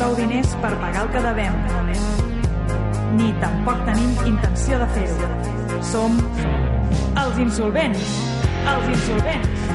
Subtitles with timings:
[0.00, 1.56] prou diners per pagar el que devem.
[3.18, 5.28] Ni tampoc tenim intenció de fer-ho.
[5.84, 6.16] Som
[7.20, 8.06] els insolvents.
[8.72, 9.66] Els insolvents.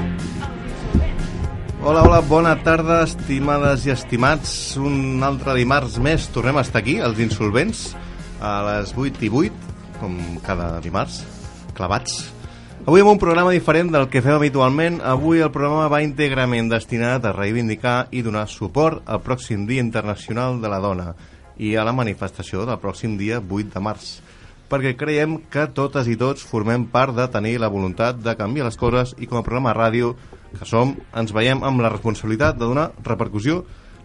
[1.86, 4.50] Hola, hola, bona tarda, estimades i estimats.
[4.82, 7.92] Un altre dimarts més tornem a estar aquí, els insolvents,
[8.42, 10.18] a les 8 i 8, com
[10.48, 11.22] cada dimarts,
[11.78, 12.35] clavats.
[12.86, 15.00] Avui amb un programa diferent del que fem habitualment.
[15.02, 20.60] Avui el programa va íntegrament destinat a reivindicar i donar suport al pròxim Dia Internacional
[20.62, 21.08] de la Dona
[21.58, 24.12] i a la manifestació del pròxim dia 8 de març
[24.70, 28.78] perquè creiem que totes i tots formem part de tenir la voluntat de canviar les
[28.78, 30.14] coses i com a programa ràdio
[30.54, 33.64] que som, ens veiem amb la responsabilitat de donar repercussió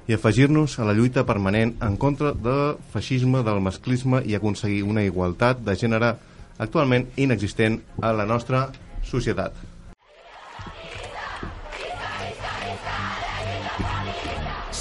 [0.09, 5.05] i afegir-nos a la lluita permanent en contra del feixisme, del masclisme i aconseguir una
[5.05, 6.15] igualtat de gènere
[6.61, 8.69] actualment inexistent a la nostra
[9.03, 9.57] societat.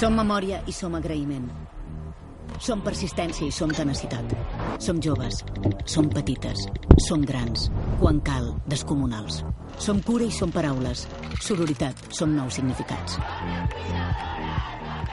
[0.00, 1.48] Som memòria i som agraïment.
[2.60, 4.32] Som persistència i som tenacitat.
[4.80, 5.42] Som joves,
[5.84, 6.66] som petites,
[7.08, 7.68] som grans,
[8.00, 9.42] quan cal, descomunals.
[9.76, 11.06] Som cura i som paraules.
[11.40, 13.18] Sororitat, som nous significats.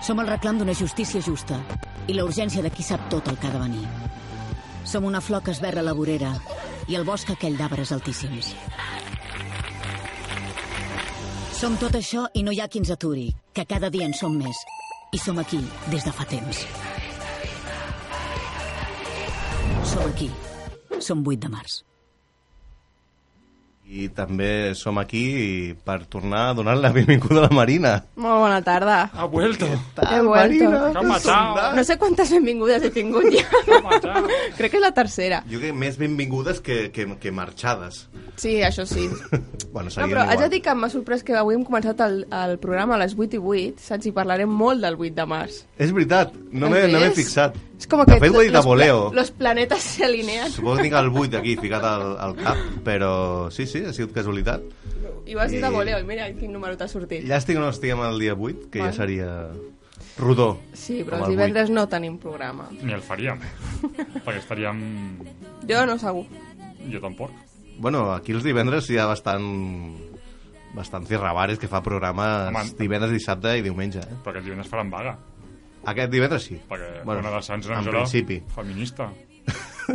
[0.03, 1.59] Som el reclam d'una justícia justa
[2.07, 3.87] i la urgència de qui sap tot el que ha de venir.
[4.87, 6.31] Som una flor que es verra la vorera
[6.87, 8.53] i el bosc aquell d'arbres altíssims.
[11.57, 14.37] Som tot això i no hi ha qui ens aturi, que cada dia en som
[14.37, 14.63] més.
[15.11, 15.59] I som aquí
[15.91, 16.63] des de fa temps.
[19.91, 20.31] Som aquí.
[20.99, 21.81] Som 8 de març.
[23.87, 27.93] I també som aquí per tornar a donar la benvinguda a la Marina.
[28.19, 28.97] Molt bona tarda.
[29.13, 29.69] Ha vuelto.
[30.03, 30.71] He vuelto.
[31.07, 31.75] Matat.
[31.77, 33.45] No sé quantes benvingudes he tingut ja.
[34.57, 35.39] Crec que és la tercera.
[35.47, 38.03] Jo crec que més benvingudes que, que, que marxades.
[38.35, 39.07] Sí, això sí.
[39.73, 42.57] bueno, No, però haig de dir que m'ha sorprès que avui hem començat el, el
[42.59, 44.11] programa a les 8 i 8, saps?
[44.11, 45.63] I parlarem molt del 8 de març.
[45.79, 47.55] És veritat, no m'he no fixat.
[47.77, 49.11] És com De que fet, ho he dit a pla- voleo.
[49.13, 50.49] Los planetes se alinean.
[50.51, 54.13] Suposo que tinc el 8 aquí ficat al, al cap, però sí, sí, ha sigut
[54.15, 54.61] casualitat.
[55.27, 57.23] I ho has dit a I- voleo, i mira quin número t'ha sortit.
[57.27, 58.97] Llàstima que no estiguem al dia 8, que ja Bueno.
[58.97, 59.47] seria
[60.17, 60.59] rodó.
[60.73, 62.67] Sí, però els el divendres no tenim programa.
[62.81, 63.37] Ni el faríem.
[64.25, 64.81] Perquè estaríem...
[65.69, 66.25] Jo no segur.
[66.91, 67.29] Jo tampoc.
[67.29, 67.77] 8.
[67.77, 69.45] Bueno, aquí els divendres hi ha bastant
[70.73, 72.63] bastant cirrabares que fa programes Home.
[72.77, 73.99] divendres, dissabte i diumenge.
[74.01, 74.17] Eh?
[74.25, 75.17] Perquè el divendres faran vaga.
[75.85, 76.59] Aquest divendres sí.
[76.69, 78.41] Perquè Bueno, una de Sants era en emissora principi.
[78.55, 79.11] feminista.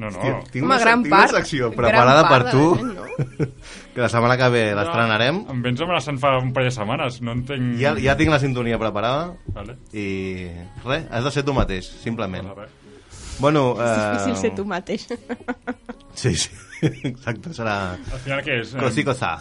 [0.00, 0.16] No, no.
[0.16, 3.50] Hòstia, tinc, Home, una, gran tinc part- una secció gran preparada per tu gent,
[3.94, 7.18] que la setmana que ve l'estrenarem Em vens amenaçant fa un parell de setmanes.
[7.20, 7.74] No entenc...
[7.82, 9.74] ja, ja tinc la sintonia preparada Vale.
[9.92, 10.06] i
[10.86, 12.70] res, has de ser tu mateix simplement res.
[13.42, 15.04] bueno, És difícil eh, ser tu mateix.
[16.14, 16.48] sí, sí,
[17.12, 18.72] exacte serà Al final què és?
[18.72, 19.34] Eh, cosí cosà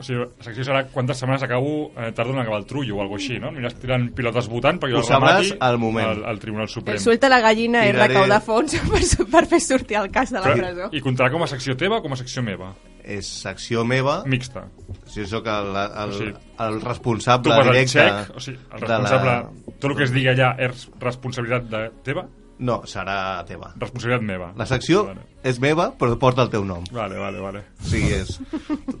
[0.00, 3.02] O sigui, la secció serà quantes setmanes acabo eh, tardo en acabar el trullo o
[3.04, 3.50] alguna així, no?
[3.52, 6.08] Aniràs tirant pilotes votant perquè Ho jo el sabràs remati al moment.
[6.14, 6.98] Al, al Tribunal Suprem.
[7.02, 10.40] Suelta la gallina i Tiraré- recaudar fons per, su- per fer sortir el cas de
[10.40, 10.88] la presó.
[10.96, 12.72] I comptarà com a secció teva o com a secció meva?
[13.10, 14.66] és secció meva Mixta.
[15.08, 16.24] si sóc el, el, Sí.
[16.60, 19.30] el Tu responsable vas al directe xec, o sigui, el de responsable...
[19.30, 19.72] la...
[19.80, 22.26] Tot el que es digui allà és responsabilitat de teva?
[22.60, 24.52] No, serà teva Responsabilitat meva.
[24.56, 27.40] la secció Vale, és meva però porta el teu nom vale, vale.
[27.40, 27.62] vale.
[27.88, 28.36] sigui, és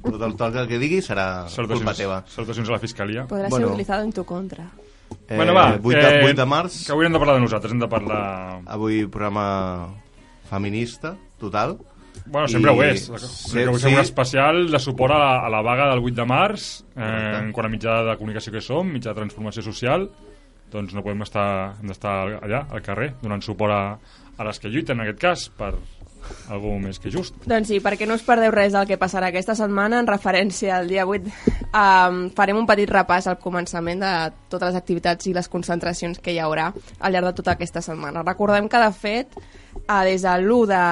[0.02, 3.26] tot el, tot el que digui serà culpa teva salutacions a la Fiscalia.
[3.28, 3.66] Podrà Bueno.
[3.66, 4.64] ser utilizado en tu contra.
[5.28, 5.74] eh, bueno, va.
[5.82, 8.62] 8, de, 8 de març Que avui hem de parlar de nosaltres, hem de parlar...
[8.66, 9.88] avui programa
[10.48, 11.78] feminista total
[12.26, 13.00] Bueno, sempre I- ho és.
[13.06, 13.88] Sí, Sí, que avui sí.
[13.88, 13.94] sí.
[13.94, 17.50] un especial de suport a la, a la vaga del 8 de març, eh, en
[17.52, 20.04] quant a mitjà de comunicació que som, mitjà de transformació social,
[20.72, 23.82] doncs no podem estar, hem d'estar allà, al carrer, donant suport a,
[24.38, 25.74] a les que lluiten, en aquest cas, per
[26.52, 27.34] algú més que just.
[27.48, 30.86] Doncs sí, perquè no us perdeu res del que passarà aquesta setmana en referència al
[30.90, 31.30] dia 8.
[31.72, 34.10] Um, farem un petit repàs al començament de
[34.52, 36.68] totes les activitats i les concentracions que hi haurà
[37.00, 38.22] al llarg de tota aquesta setmana.
[38.26, 39.40] Recordem que, de fet,
[39.80, 40.84] uh, des de l'1 de,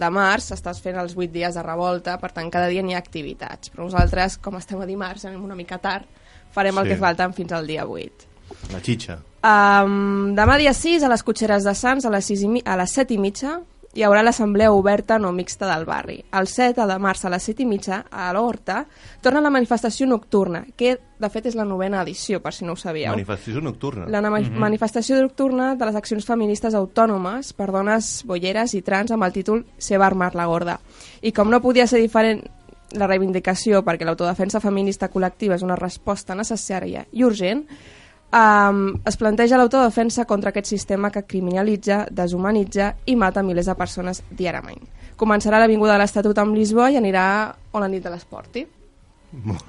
[0.00, 3.04] de març estàs fent els 8 dies de revolta, per tant, cada dia n'hi ha
[3.04, 3.70] activitats.
[3.76, 6.08] Però nosaltres, com estem a dimarts, anem una mica tard,
[6.56, 6.94] farem el Sí.
[6.94, 8.31] que falten fins al dia 8.
[8.72, 12.48] La xitxa Um, demà dia 6 a les Cotxeres de Sants a les, 6 i
[12.48, 13.56] mi a les 7 i mitja
[13.92, 16.20] hi haurà l'assemblea oberta no mixta del barri.
[16.32, 18.84] El 7 de març a les 7 i mitja a l'Horta
[19.20, 22.76] torna la manifestació nocturna, que de fet és la novena edició, per si no ho
[22.78, 23.10] sabíeu.
[23.10, 28.82] manifestació nocturna La na- manifestació nocturna de les accions feministes autònomes per dones bolleres i
[28.82, 30.78] trans amb el títol Seva armar la gorda.
[31.20, 32.44] I com no podia ser diferent
[32.92, 37.66] la reivindicació perquè l'autodefensa feminista col·lectiva és una resposta necessària i urgent,
[38.32, 44.22] um, es planteja l'autodefensa contra aquest sistema que criminalitza, deshumanitza i mata milers de persones
[44.30, 44.82] diàriament.
[45.16, 48.66] Començarà a l'Avinguda de l'Estatut amb Lisboa i anirà a la nit de l'esporti.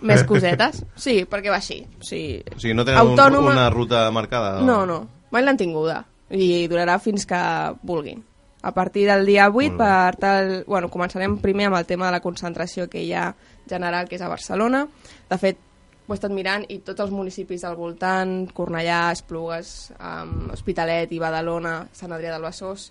[0.02, 0.82] més cosetes.
[1.00, 1.80] Sí, perquè va així.
[2.00, 3.54] O sigui, O sigui, no tenen un, autònoma...
[3.54, 4.58] una ruta marcada?
[4.62, 5.00] No, no,
[5.32, 6.02] mai l'han tinguda
[6.34, 7.40] i durarà fins que
[7.84, 8.24] vulguin.
[8.64, 10.52] A partir del dia 8, per tal...
[10.68, 13.34] bueno, començarem primer amb el tema de la concentració que hi ha
[13.70, 14.86] general, que és a Barcelona.
[15.30, 15.60] De fet,
[16.04, 21.20] ho he estat mirant i tots els municipis del voltant, Cornellà, Esplugues, um, Hospitalet i
[21.22, 22.90] Badalona, Sant Adrià del Besòs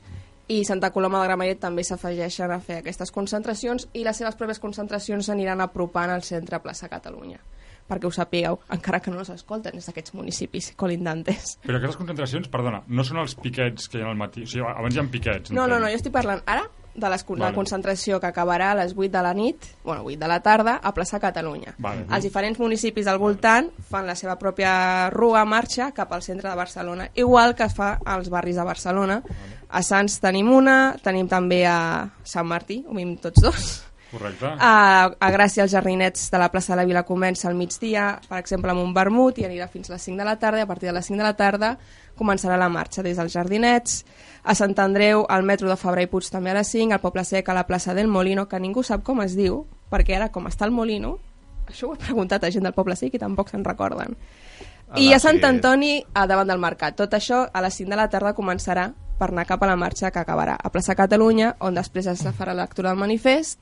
[0.53, 4.61] i Santa Coloma de Gramenet també s'afegeixen a fer aquestes concentracions i les seves pròpies
[4.61, 7.41] concentracions s'aniran apropant al centre plaça Catalunya
[7.93, 11.57] perquè ho sapigueu, encara que no s'escolten des d'aquests municipis colindantes.
[11.67, 14.47] Però aquestes concentracions, perdona, no són els piquets que hi ha al matí.
[14.47, 15.53] O sigui, abans hi ha piquets.
[15.53, 16.63] No, no, no, jo estic parlant ara
[16.95, 17.39] de les, vale.
[17.39, 17.55] la Vale.
[17.55, 20.93] concentració que acabarà a les 8 de la nit, bueno, 8 de la tarda, a
[20.93, 21.75] plaça Catalunya.
[21.79, 22.07] Vale.
[22.11, 26.57] Els diferents municipis al voltant fan la seva pròpia rua, marxa cap al centre de
[26.57, 29.23] Barcelona, igual que es fa als barris de Barcelona.
[29.71, 33.92] A Sants tenim una, tenim també a Sant Martí, ho tots dos.
[34.13, 34.45] Correcte.
[34.61, 38.43] A, a Gràcia els jardinets de la plaça de la Vila comença al migdia, per
[38.43, 40.69] exemple amb un vermut i anirà fins a les 5 de la tarda i a
[40.69, 41.71] partir de les 5 de la tarda
[42.19, 44.03] començarà la marxa des dels jardinets
[44.45, 47.25] a Sant Andreu, al metro de Fabra i Puig també a les 5, al Poble
[47.25, 50.47] Sec a la plaça del Molino que ningú sap com es diu perquè ara com
[50.51, 51.17] està el Molino
[51.67, 54.13] això ho he preguntat a gent del Poble Sec i tampoc se'n recorden
[55.01, 55.41] i Ala, a Sant.
[55.49, 59.31] Antoni a davant del mercat tot això a les 5 de la tarda començarà per
[59.31, 62.65] anar cap a la marxa que acabarà a plaça Catalunya on després es farà la
[62.65, 63.59] lectura del manifest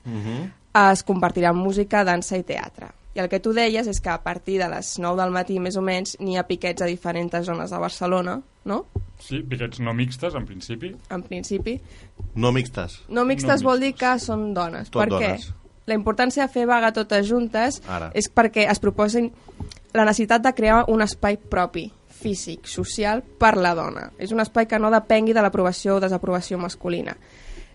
[0.71, 2.91] es compartirà música, dansa i teatre.
[3.11, 5.75] I el que tu deies és que a partir de les 9 del matí, més
[5.75, 8.85] o menys, n'hi ha piquets a diferents zones de Barcelona, no?
[9.19, 10.93] Sí, piquets no mixtes, en principi.
[11.11, 11.75] En principi.
[12.35, 13.01] No mixtes.
[13.09, 14.89] No mixtes No vol dir que són dones.
[14.89, 15.33] Tot per què?
[15.33, 15.49] dones.
[15.87, 18.11] La importància de fer vaga totes juntes Ara.
[18.15, 19.31] és perquè es proposin
[19.93, 21.89] la necessitat de crear un espai propi,
[22.21, 24.09] físic, social, per la dona.
[24.21, 27.15] És un espai que no depengui de l'aprovació o desaprovació masculina.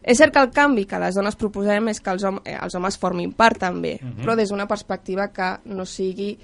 [0.07, 2.77] És cert que el canvi que les dones proposem és que els, hom eh, els
[2.79, 6.37] homes formin part també, però des d'una perspectiva que no sigui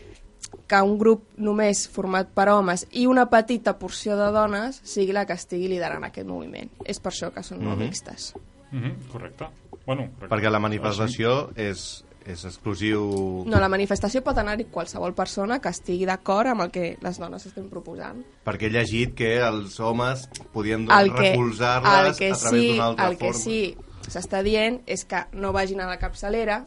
[0.69, 5.25] que un grup només format per homes i una petita porció de dones sigui la
[5.29, 6.73] que estigui liderant aquest moviment.
[6.85, 8.33] És per això que són no mixtes.
[8.73, 9.49] Mhm, correcte.
[9.87, 10.29] Bueno, correcte.
[10.29, 13.03] Perquè la manifestació és, és exclusiu...
[13.47, 17.47] No, la manifestació pot anar-hi qualsevol persona que estigui d'acord amb el que les dones
[17.49, 18.23] estem proposant.
[18.47, 22.69] Perquè he llegit que els homes podien El que, recolzar-les el que a través sí,
[22.73, 23.43] d'una altra el que forma.
[23.43, 23.77] sí
[24.13, 26.65] s'està dient és que no vagin a la capçalera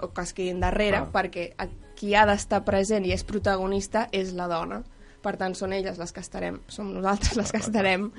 [0.00, 1.08] o que es quedin darrere Ah.
[1.12, 1.50] perquè
[1.94, 4.82] qui ha d'estar present i és protagonista és la dona.
[5.20, 8.10] Per tant, són elles les que estarem, som nosaltres les que estarem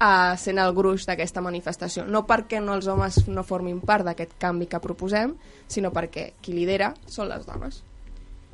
[0.00, 2.06] uh, sent el gruix d'aquesta manifestació.
[2.06, 5.34] No perquè no els homes no formin part d'aquest canvi que proposem,
[5.68, 7.82] sinó perquè qui lidera són les dones.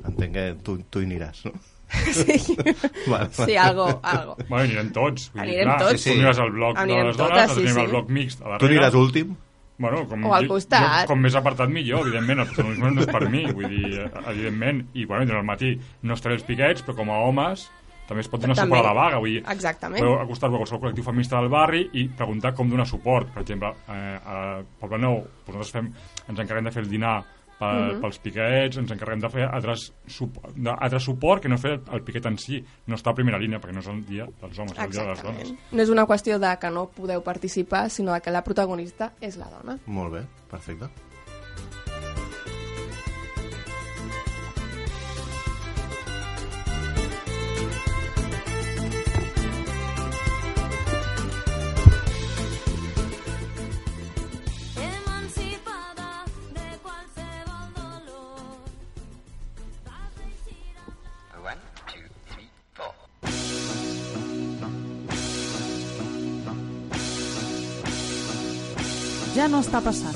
[0.03, 1.55] Entenc que tu, tu hi aniràs, no?
[2.09, 2.55] Sí,
[3.11, 4.35] Vale, sí algo, algo.
[4.47, 5.27] Bueno, anirem tots.
[5.33, 6.05] Vull Anirem clar, tots.
[6.07, 7.83] Tu aniràs al bloc Anirem de les totes, dones, nosaltres sí, anirem sí.
[7.83, 8.61] al bloc mixt a darrere.
[8.63, 9.35] Tu aniràs últim?
[9.83, 11.03] Bueno, com, O al costat.
[11.03, 12.43] Jo, com més apartat millor, evidentment.
[12.43, 14.83] El protagonisme no és per mi, vull dir, eh, evidentment.
[14.93, 15.73] I, bueno, i al matí
[16.05, 17.67] no estaré els piquets, però com a homes
[18.07, 18.75] també es pot donar També.
[18.75, 19.17] suport a la vaga.
[19.19, 19.99] Vull dir, Exactament.
[20.03, 23.29] Podeu acostar-vos a qualsevol col·lectiu feminista del barri i preguntar com donar suport.
[23.33, 25.93] Per exemple, eh, a Poble Nou, doncs nosaltres fem,
[26.27, 27.23] ens encarreguem de fer el dinar
[27.59, 28.01] pel, Mhm.
[28.01, 29.93] pels piquets, ens encarreguem de fer altres,
[30.81, 32.63] altre suport que no fer el piquet en si.
[32.87, 35.01] No està a primera línia, perquè no és el dia dels homes, és el dia
[35.03, 35.53] de les dones.
[35.71, 39.37] No és una qüestió de que no podeu participar, sinó de que la protagonista és
[39.37, 39.77] la dona.
[39.85, 41.12] Molt bé, perfecte.
[69.33, 70.13] Ja no està passant.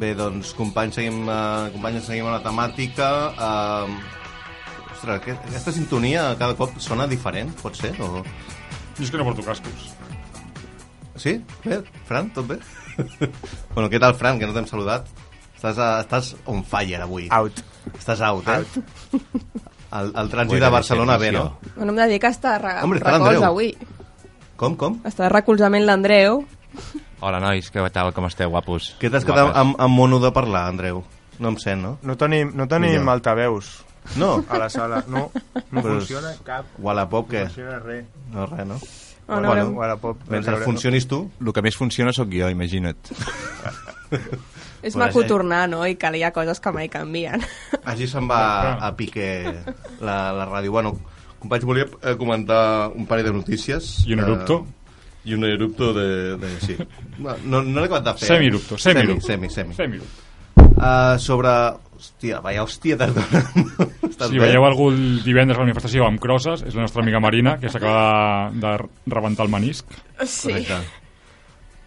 [0.00, 3.10] Bé, doncs, companys, seguim, uh, companys, seguim a la temàtica.
[3.36, 4.24] Uh,
[4.94, 7.92] ostres, aquest, aquesta sintonia cada cop sona diferent, pot ser?
[8.00, 8.24] O...
[8.96, 9.90] Jo és que no porto cascos.
[11.20, 11.36] Sí?
[11.66, 12.58] Bé, Fran, tot bé?
[13.74, 15.12] bueno, què tal, Fran, que no t'hem saludat?
[15.64, 17.28] Estàs, uh, estàs on fire avui.
[17.32, 17.62] Out.
[17.96, 18.64] Estàs out, eh?
[19.94, 21.44] El, el trànsit de Barcelona bé, servicio.
[21.64, 21.72] no?
[21.76, 23.70] Bueno, em dedica a estar re Hombre, està recolz avui.
[24.60, 24.98] Com, com?
[25.08, 26.42] Està de recolzament l'Andreu.
[27.24, 28.12] Hola, nois, què tal?
[28.12, 28.90] Com esteu, guapos?
[29.00, 31.00] Què t'has quedat amb, amb mono de parlar, Andreu?
[31.40, 31.96] No em sent, no?
[32.04, 33.14] No tenim, no tenim Millor.
[33.16, 33.72] altaveus
[34.20, 34.44] No?
[34.52, 35.00] a la sala.
[35.08, 35.30] No,
[35.70, 36.68] no Però funciona cap.
[36.76, 37.46] Wallapop, què?
[37.46, 38.04] No funciona res.
[38.34, 38.76] No, res, no?
[39.26, 39.78] Oh, no, bueno, no.
[39.80, 40.28] Wallapop.
[40.28, 43.14] mentre funcionis tu, El que més funciona sóc jo, imagina't.
[44.84, 45.28] És maco sí.
[45.30, 45.82] tornar, no?
[45.88, 47.42] I que hi ha coses que mai canvien.
[47.90, 49.26] així se'n va a pique
[50.04, 50.74] la, la ràdio.
[50.76, 50.94] Bueno,
[51.44, 54.06] Companys, volia eh, comentar un parell de notícies.
[54.08, 54.64] I un erupto.
[54.64, 56.36] Eh, I un erupto de...
[56.40, 56.76] de sí.
[57.18, 58.28] No, no, l'he acabat de fer.
[58.30, 59.26] Semi-erupto, semi-erupto.
[59.26, 59.74] Semi, semi.
[59.74, 59.80] semi.
[59.80, 60.24] Semi-erupto.
[60.74, 61.52] Uh, sobre...
[61.94, 62.96] Hòstia, vaya hòstia.
[64.10, 67.20] Estàs Si veieu algú el divendres a la manifestació amb crosses, és la nostra amiga
[67.22, 68.74] Marina, que s'acaba de,
[69.06, 69.88] de rebentar el menisc.
[70.24, 70.50] Sí.
[70.50, 71.03] Correcte.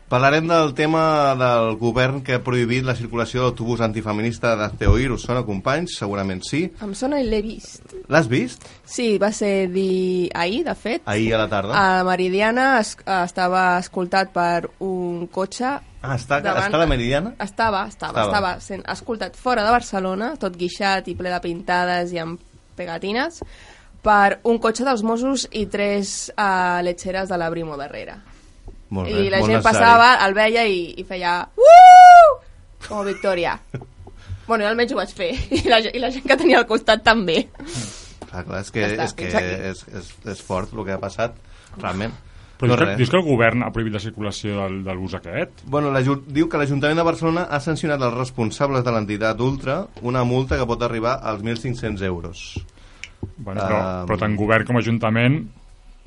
[0.08, 5.10] Parlarem del tema del govern que ha prohibit la circulació d'autobús antifeminista d'Azteoir.
[5.12, 5.98] Us sona, companys?
[6.00, 6.62] Segurament sí.
[6.80, 7.92] Em sona i l'he vist.
[8.08, 8.64] L'has vist?
[8.88, 10.30] Sí, va ser di...
[10.34, 11.02] ahir, de fet.
[11.12, 11.76] Ahir a la tarda.
[11.76, 15.74] A Meridiana es, estava escoltat per un cotxe
[16.08, 17.34] Ah, està, davant- està a la Meridiana?
[17.44, 18.30] Estava, estava, Estava.
[18.30, 22.40] estava, sent escoltat fora de Barcelona, tot guixat i ple de pintades i amb
[22.80, 23.42] pegatines,
[24.06, 28.22] per un cotxe dels Mossos i tres uh, letxeres de la Brimo darrere.
[28.90, 29.64] Molt I la molt gent necessari.
[29.68, 32.38] passava, el veia i, i feia uuuh!
[32.88, 33.58] Com a Victòria.
[34.48, 35.32] bueno, jo almenys ho vaig fer.
[35.52, 37.42] I la, I la gent que tenia al costat també.
[38.28, 39.28] Clar, clar, és que, Ja està, és, que
[39.72, 41.36] és, és, és fort el que ha passat,
[41.82, 42.16] realment.
[42.58, 45.60] Però dius, que, dius que el govern ha prohibit la circulació del, del bus aquest?
[45.70, 50.24] Bueno, l'Aju- diu que l'Ajuntament de Barcelona ha sancionat els responsables de l'entitat Ultra una
[50.26, 52.48] multa que pot arribar als 1.500 euros.
[53.38, 55.38] Bueno, però, Um, però tant govern com ajuntament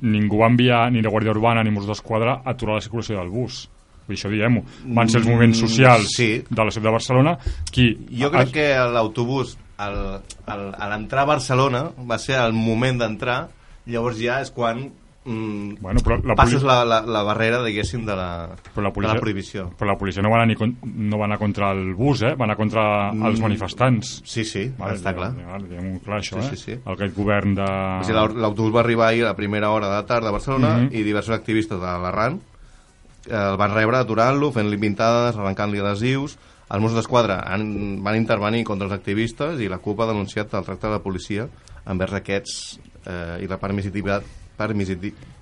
[0.01, 3.29] ningú va enviar ni la Guàrdia Urbana ni Mossos d'Esquadra a aturar la circulació del
[3.29, 3.69] bus.
[4.07, 4.63] Dir, això diguem-ho.
[4.95, 6.29] Van ser els moviments Mm, socials sí.
[6.49, 7.37] de la ciutat de Barcelona
[7.71, 7.85] qui...
[8.19, 13.47] Jo crec que l'autobús, al- al- a l'entrar a Barcelona, va ser el moment d'entrar,
[13.85, 14.89] llavors ja és quan
[15.25, 18.93] mm, Bueno, però la passes la, la, la barrera, diguéssim, de la, Però la de
[18.95, 19.65] policia, la prohibició.
[19.77, 22.35] Però la policia no va anar, ni con, no va anar contra el bus, eh?
[22.35, 24.21] Va anar contra els Mm, manifestants.
[24.25, 25.31] Sí, sí, està clar.
[25.35, 26.55] Diguem-ho clar, això, Sí, eh?
[26.55, 26.79] sí, sí.
[26.85, 27.61] Aquest govern de...
[27.65, 30.31] O sigui, l'au- L'autobús va arribar ahir a la primera hora de la tarda a
[30.31, 30.89] Barcelona Mhm.
[30.95, 32.39] i diversos activistes de l'Arran
[33.29, 36.37] eh, el van rebre aturant-lo, fent-li pintades, arrencant-li adhesius.
[36.71, 40.87] Els Mossos d'Esquadra van intervenir contra els activistes i la CUP ha denunciat el tracte
[40.87, 41.47] de la policia
[41.85, 43.91] envers aquests eh, i la permissi-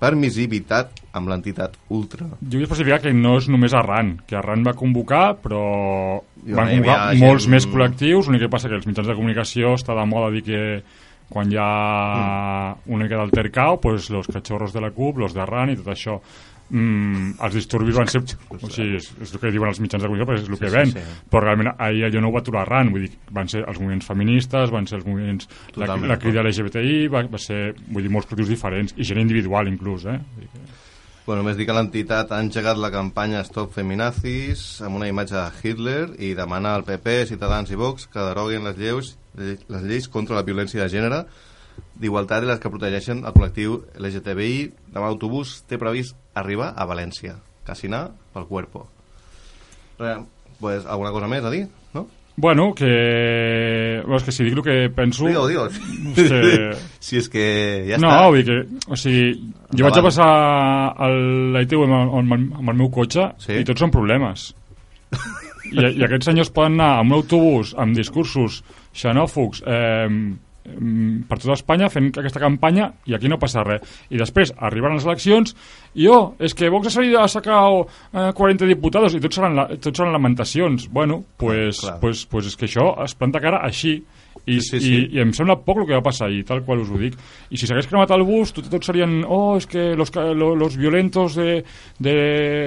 [0.00, 2.26] permissivitat amb l'entitat Ultra.
[2.40, 6.68] Jo vull especificar que no és només Arran, que Arran va convocar, però I van
[6.68, 9.94] havia convocar gent- molts més col·lectius, l'únic que passa que els mitjans de comunicació està
[9.98, 10.82] de moda dir que
[11.30, 12.92] quan hi ha Mm.
[12.94, 16.20] una mica d'altercau, pues los cachorros de la CUP, los d'Arran i tot això.
[16.70, 18.20] Mm, els disturbis van ser...
[18.50, 20.60] O sigui, és, és el que diuen els mitjans de comunicació, però és el Sí,
[20.60, 20.92] que sí, ven.
[20.94, 21.24] sí.
[21.32, 24.06] Però realment ahir allò no ho va aturar Arran, vull dir, van ser els moviments
[24.06, 25.48] feministes, van ser els moviments...
[25.74, 29.18] La, Totalment la crida LGBTI, va, va ser, vull dir, molts col·lectius diferents, i gent
[29.24, 30.14] individual inclús, eh?
[30.36, 30.78] Vull dir que-
[31.26, 35.50] Bueno, més dir que l'entitat ha engegat la campanya Stop Feminazis amb una imatge de
[35.68, 40.34] Hitler i demana al PP, Ciutadans i Vox que deroguin les lleus, les lleis contra
[40.34, 41.20] la violència de gènere
[42.00, 44.70] d'igualtat i les que protegeixen el col·lectiu LGTBI.
[44.94, 47.36] Demà l'autobús té previst arribar a València.
[47.66, 48.86] Casinar pel cuerpo.
[50.00, 50.22] Res,
[50.60, 52.06] pues, alguna cosa més a dir, no?
[52.40, 52.88] Bueno, que...
[54.06, 55.26] Bueno, és que si dic el que penso...
[55.28, 55.66] Digue-ho, digue-ho.
[55.68, 56.70] És que...
[57.10, 57.44] Si és que
[57.88, 58.28] ja no, està.
[58.30, 58.80] vull dir que...
[58.88, 59.26] O sigui,
[59.76, 60.28] jo vaig a passar
[60.96, 63.58] a l'ITV amb, amb, amb el meu cotxe Sí.
[63.60, 64.50] i tots són problemes.
[65.70, 68.62] I, I aquests senyors poden anar amb un autobús amb discursos
[68.96, 70.08] xenòfogs eh,
[70.64, 73.84] per tota Espanya fent aquesta campanya i aquí no passa res.
[74.12, 75.54] I després arriben les eleccions
[75.94, 79.56] i oh, és que Vox ha salido a sacar eh, 40 diputados i tots seran,
[79.56, 80.88] la, tots seran lamentacions.
[80.92, 81.98] Bueno, pues, Clar.
[82.00, 84.00] pues, pues és que això es planta cara així
[84.46, 85.00] i, Sí, sí, i, sí.
[85.16, 87.16] i em sembla poc el que va passar i tal qual us ho dic
[87.50, 91.36] i si s'hagués cremat el bus tot, tots serien oh, és que los, los violentos
[91.36, 91.60] de,
[91.98, 92.14] de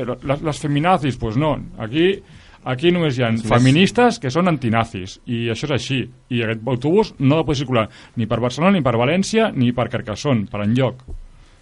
[0.06, 2.20] las, las feminazis pues no, aquí
[2.66, 6.62] aquí només hi ha més- feministes que són antinazis i això és així i aquest
[6.68, 10.48] autobús no ha de poder circular ni per Barcelona, ni per València ni per Carcassonne,
[10.52, 11.04] per enlloc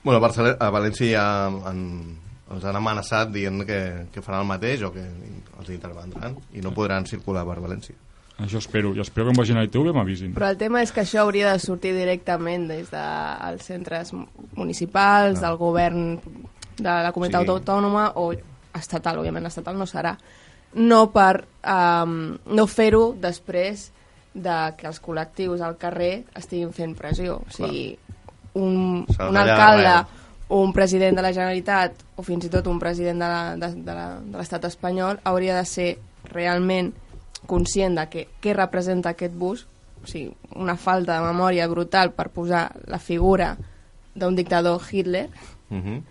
[0.03, 1.81] Bueno, a, Barcelona, a València ja han,
[2.51, 5.03] els han amenaçat dient que, que faran el mateix o que
[5.59, 7.93] els intervendran i no podran circular per València.
[8.41, 10.91] això espero, i espero que em vagin a ITV i m'avisin Però el tema és
[10.91, 14.09] que això hauria de sortir directament des dels centres
[14.55, 15.47] municipals, No.
[15.47, 16.19] del govern
[16.77, 17.49] de la comunitat Sí.
[17.49, 18.31] autònoma o
[18.73, 20.17] estatal, òbviament estatal no serà,
[20.73, 23.89] no per um, no fer-ho després
[24.33, 27.41] de que els col·lectius al carrer estiguin fent pressió.
[27.41, 27.97] O sigui,
[28.55, 29.95] un, un alcalde,
[30.55, 33.19] un president de la Generalitat o fins i tot un president
[33.59, 33.97] de
[34.37, 35.89] l'estat espanyol hauria de ser
[36.31, 36.93] realment
[37.47, 39.65] conscient de que, què representa aquest bus,
[40.03, 43.55] o sigui, una falta de memòria brutal per posar la figura
[44.15, 45.29] d'un dictador Hitler
[45.71, 46.03] Uh -huh.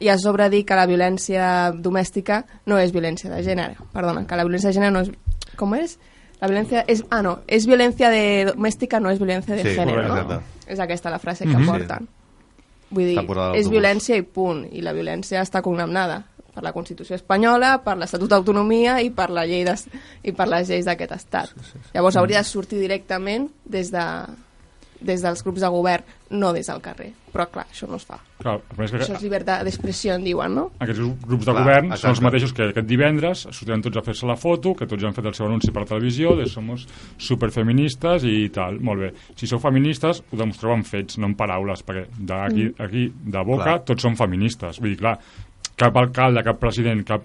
[0.00, 3.76] I a sobre dir que la violència domèstica no és violència de gènere.
[3.92, 5.10] Perdona, que la violència de gènere no és...
[5.56, 5.98] Com és?
[6.40, 7.02] La violència és...
[7.10, 10.34] Ah, no, és violència de domèstica, no és violència de Sí, gènere, correcte.
[10.34, 10.42] no?
[10.66, 11.66] És aquesta la frase que Mhm.
[11.66, 12.08] porten.
[12.90, 13.18] Vull dir,
[13.56, 14.66] és violència i punt.
[14.72, 16.24] I la violència està condemnada
[16.54, 19.88] per la Constitució espanyola, per l'Estatut d'autonomia i per la llei des,
[20.22, 21.50] i per les lleis d'aquest estat.
[21.94, 24.04] Llavors hauria de sortir directament des de
[25.00, 27.12] des dels grups de govern, no des del carrer.
[27.32, 28.16] Però, clar, això no es fa.
[28.40, 30.70] Clar, és que Això és llibertat d'expressió, en diuen, no?
[30.78, 32.08] aquests gru- grups de Clar, govern són exacte.
[32.10, 35.14] els mateixos que aquest divendres sortiran tots a fer-se la foto, que tots ja han
[35.14, 36.86] fet el seu anunci per la televisió, de somos
[37.18, 38.80] superfeministes i tal.
[38.80, 39.10] Molt bé.
[39.36, 43.64] Si sou feministes, ho demostreu amb fets, no en paraules, perquè d'aquí, aquí, de boca,
[43.64, 43.84] Clar.
[43.84, 44.80] tots són feministes.
[44.80, 45.18] Vull dir, clar,
[45.76, 47.22] cap alcalde, cap president, cap,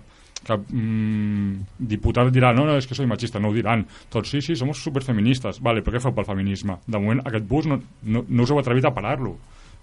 [0.48, 3.86] cap mm, diputat dirà no, no, és que soy machista, no ho diran.
[4.14, 6.80] Tots, sí, sí, somos superfeministes vale, però què feu pel feminisme?
[6.88, 9.36] de moment aquest bus no, no, no us heu atrevit a parar-lo.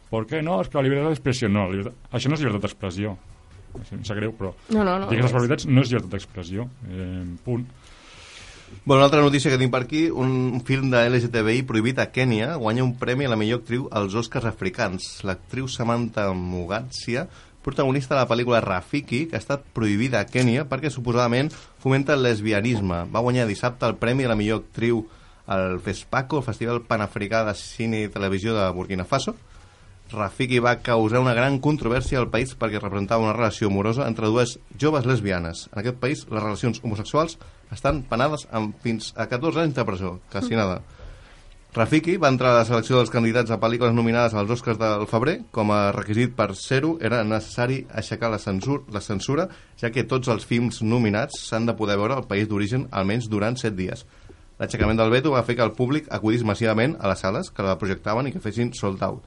[0.09, 0.43] Per què?
[0.45, 2.01] no, és que la llibertat d'expressió no, la llibertat...
[2.13, 3.17] això no és llibertat d'expressió.
[3.79, 5.11] Em sap greu, però No, no, no.
[5.13, 6.67] aquestes veritats no és llibertat d'expressió.
[6.89, 7.67] Eh, punt.
[8.85, 12.55] Bueno, una altra notícia que tinc per aquí, un film de LGTBI prohibit a Kènia
[12.61, 15.07] guanya un premi a la millor actriu als Oscars africans.
[15.25, 17.27] L'actriu Samantha Mugatsia,
[17.69, 22.25] protagonista de la pel·lícula Rafiki, que ha estat prohibida a Kènia perquè suposadament fomenta el
[22.25, 23.05] lesbianisme.
[23.13, 25.05] Va guanyar dissabte el premi a la millor actriu
[25.49, 29.37] al FESPACO, el Festival Panafricà de Cine i Televisió de Burkina Faso.
[30.09, 34.57] Rafiki va causar una gran controvèrsia al país perquè representava una relació amorosa entre dues
[34.81, 35.67] joves lesbianes.
[35.75, 37.37] En aquest país, les relacions homosexuals
[37.73, 40.81] estan penades amb fins a 14 anys de presó, quasi nada.
[41.77, 45.35] Rafiki va entrar a la selecció dels candidats a pel·lícules nominades als Oscars del febrer.
[45.53, 49.45] Com a requisit per ser-ho, era necessari aixecar la, censur la censura,
[49.77, 53.61] ja que tots els films nominats s'han de poder veure al país d'origen almenys durant
[53.61, 54.07] 7 dies.
[54.59, 57.77] L'aixecament del veto va fer que el públic acudís massivament a les sales que la
[57.79, 59.21] projectaven i que fessin sold out.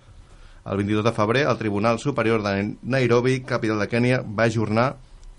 [0.65, 4.95] El 22 de febrer, el Tribunal Superior de Nairobi, capital de Kènia, va ajornar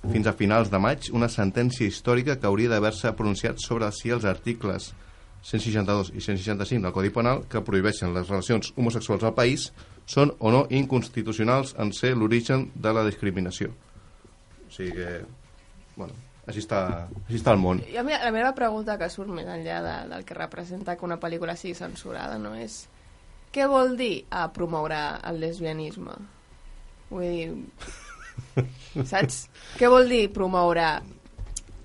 [0.06, 4.24] fins a finals de maig una sentència històrica que hauria d'haver-se pronunciat sobre si els
[4.24, 4.92] articles
[5.42, 9.70] 162 i 165 del Codi Penal que prohibeixen les relacions homosexuals al país
[10.06, 13.72] són o no inconstitucionals en ser l'origen de la discriminació.
[14.66, 15.10] O sigui que,
[15.96, 16.14] bueno,
[16.46, 16.82] així està,
[17.26, 17.82] així està el món.
[17.90, 21.06] I a mi, la meva pregunta que surt més enllà de, del que representa que
[21.06, 22.84] una pel·lícula sigui censurada no és
[23.52, 26.14] què vol dir a promoure el lesbianisme?
[27.10, 27.50] Vull dir...
[29.10, 29.42] Saps?
[29.76, 30.86] Què vol dir promoure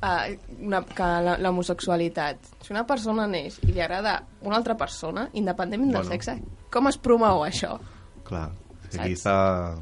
[0.01, 2.37] una, que la- l'homosexualitat?
[2.61, 6.11] Si una persona neix i li agrada una altra persona, independentment del Bueno.
[6.11, 7.79] sexe, com es promou això?
[8.23, 8.51] Clar,
[8.85, 9.25] aquí Saps?
[9.25, 9.73] està,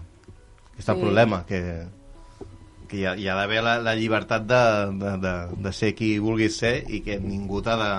[0.71, 1.03] aquí està el Sí.
[1.03, 1.87] problema, que,
[2.87, 4.61] que hi ha, hi ha d'haver la, la llibertat de,
[4.99, 7.91] de, de, de ser qui vulguis ser i que ningú t'ha de...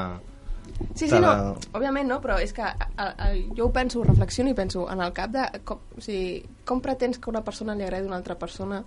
[0.95, 4.05] Sí, sí, no, de- òbviament no, però és que a, a, jo ho penso, ho
[4.05, 5.47] reflexiono i penso en el cap de...
[5.65, 8.85] Com, o sigui, com pretens que una persona li agradi a una altra persona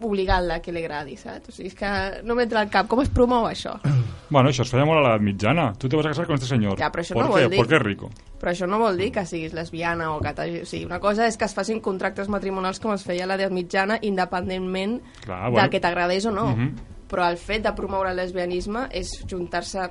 [0.00, 1.48] obligant-la que li agradi, saps?
[1.48, 1.88] O sigui, és que
[2.24, 2.86] no m'entra al cap.
[2.88, 3.78] Com es promou això?
[4.28, 5.62] Bueno, això es feia molt a l'edat mitjana.
[5.80, 6.74] Tu te vas a casar con este señor.
[6.76, 7.46] Ja, però això ¿Por no qué?
[7.46, 8.10] vol dir- Porque rico.
[8.38, 10.58] Però això no vol dir que siguis lesbiana o que t'hagi...
[10.60, 13.50] O sigui, una cosa és que es facin contractes matrimonials com es feia a l'edat
[13.56, 15.70] mitjana, independentment Clar, bueno.
[15.72, 16.44] que t'agradés o no.
[16.52, 16.74] Mhm.
[17.08, 19.88] Però el fet de promoure el lesbianisme és juntar-se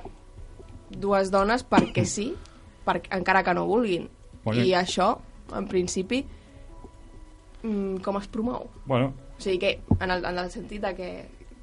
[0.90, 2.30] dues dones perquè sí,
[2.86, 4.06] per, encara que no vulguin.
[4.44, 4.62] Bueno.
[4.62, 5.16] I això,
[5.50, 6.22] en principi,
[7.62, 8.68] mm, com es promou?
[8.86, 11.10] Bueno, O sigui que, en el, en el sentit de que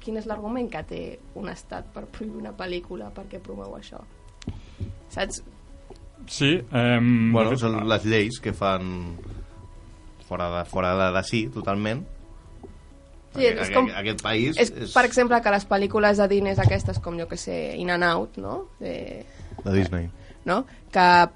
[0.00, 1.00] quin és l'argument que té
[1.34, 4.00] un estat per prohibir una pel·lícula perquè promou això?
[5.10, 5.42] Saps?
[6.26, 6.54] sí.
[6.72, 6.98] Eh,
[7.32, 9.16] Bueno, fet, són les lleis que fan
[10.26, 12.04] fora de, fora de, de sí, totalment.
[13.36, 16.98] Sí, és aqu- com- Aquest país És, per exemple, que les pel·lícules de diners aquestes,
[16.98, 18.68] com jo que sé, In and Out, no?
[18.80, 19.24] De,
[19.64, 20.08] de Disney.
[20.46, 20.64] no?
[20.90, 21.28] Que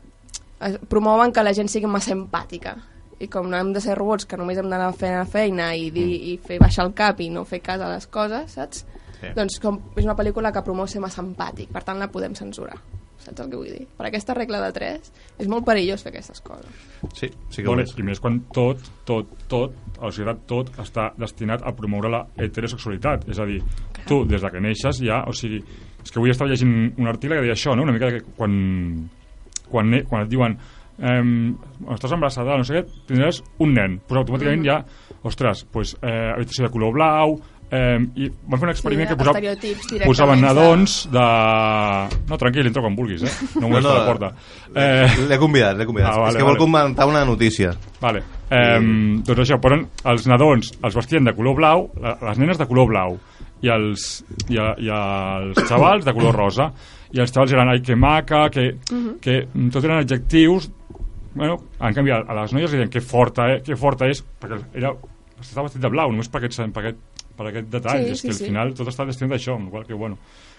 [0.88, 2.76] promouen que la gent sigui massa empàtica.
[3.20, 5.90] I com no hem de ser robots que només hem d'anar fer la feina i,
[5.92, 8.86] dir, i fer baixar el cap i no fer cas a les coses, saps?
[9.20, 9.34] Sí.
[9.36, 12.78] Doncs com, és una pel·lícula que promou ser massa empàtic, per tant la podem censurar.
[13.20, 13.84] Saps el que vull dir?
[13.98, 15.10] Per aquesta regla de 3
[15.44, 16.86] és molt perillós fer aquestes coses.
[17.12, 17.84] Sí, sí que Bueno.
[17.84, 22.22] I més quan tot, tot, tot, a la societat tot està destinat a promoure la
[22.40, 23.28] heterosexualitat.
[23.28, 23.60] És a dir,
[24.06, 25.20] tu, des de que neixes ja...
[25.28, 25.60] O sigui,
[26.00, 27.84] és que avui estava llegint un article que deia això, no?
[27.84, 28.54] Una mica que quan,
[29.68, 30.56] quan, quan et diuen
[31.00, 31.22] eh,
[31.94, 34.00] estàs embarassada, no sé què, tindràs un nen.
[34.06, 34.82] Pues automàticament ja,
[35.24, 37.34] ostres, pues, eh, habitació de color blau,
[37.70, 41.24] eh, i van fer un experiment Sí, que posava, posaven nadons de...
[42.30, 43.32] No, tranquil, entra quan vulguis, eh?
[43.56, 44.30] No No, molesta no, la porta.
[44.74, 46.12] Eh, L'he convidat, l'he convidat.
[46.12, 46.64] Ah, vale, és que vol vale.
[46.64, 47.72] comentar una notícia.
[48.00, 48.22] Vale.
[48.50, 48.80] Eh,
[49.26, 52.88] doncs això, posen els nadons els vestien de color blau, la- les nenes de color
[52.90, 53.18] blau
[53.62, 56.70] i els, i, a, i els xavals de color rosa
[57.12, 58.76] i els xavals eren ai que maca que,
[59.20, 59.34] que
[59.72, 60.70] tot eren adjectius
[61.34, 64.58] bueno, en canvi a, a les noies deien que forta, eh, que forta és perquè
[64.74, 64.92] era,
[65.40, 66.98] estava vestit de blau només per aquest, per aquest,
[67.38, 68.44] per aquest detall Sí, és sí, que al sí.
[68.50, 70.18] final tot està destinat a això amb qual que bueno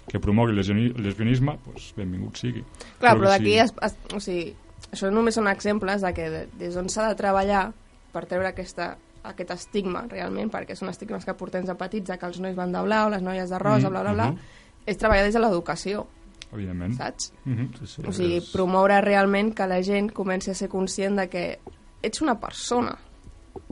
[0.10, 2.64] que promogui el lesbiani- el lesbianisme doncs benvingut sigui
[3.00, 4.16] Clar, Crec però que d'aquí, sí.
[4.16, 4.56] o sigui,
[4.92, 7.68] això només són exemples de que de- des d'on s'ha de treballar
[8.12, 12.40] per treure aquesta, aquest estigma, realment, perquè són estigmes que portem de petits, que els
[12.44, 14.40] nois van de blau, les noies de rosa, Mm, bla, bla, bla, mhm.
[14.88, 16.08] és treballar des de l'educació.
[16.54, 16.98] Evidentment.
[16.98, 17.34] saps?
[17.46, 17.72] Mhm.
[17.80, 21.30] Sí, sí, O sigui, és- promoure realment que la gent comenci a ser conscient de
[21.30, 21.60] que
[22.02, 22.98] ets una persona.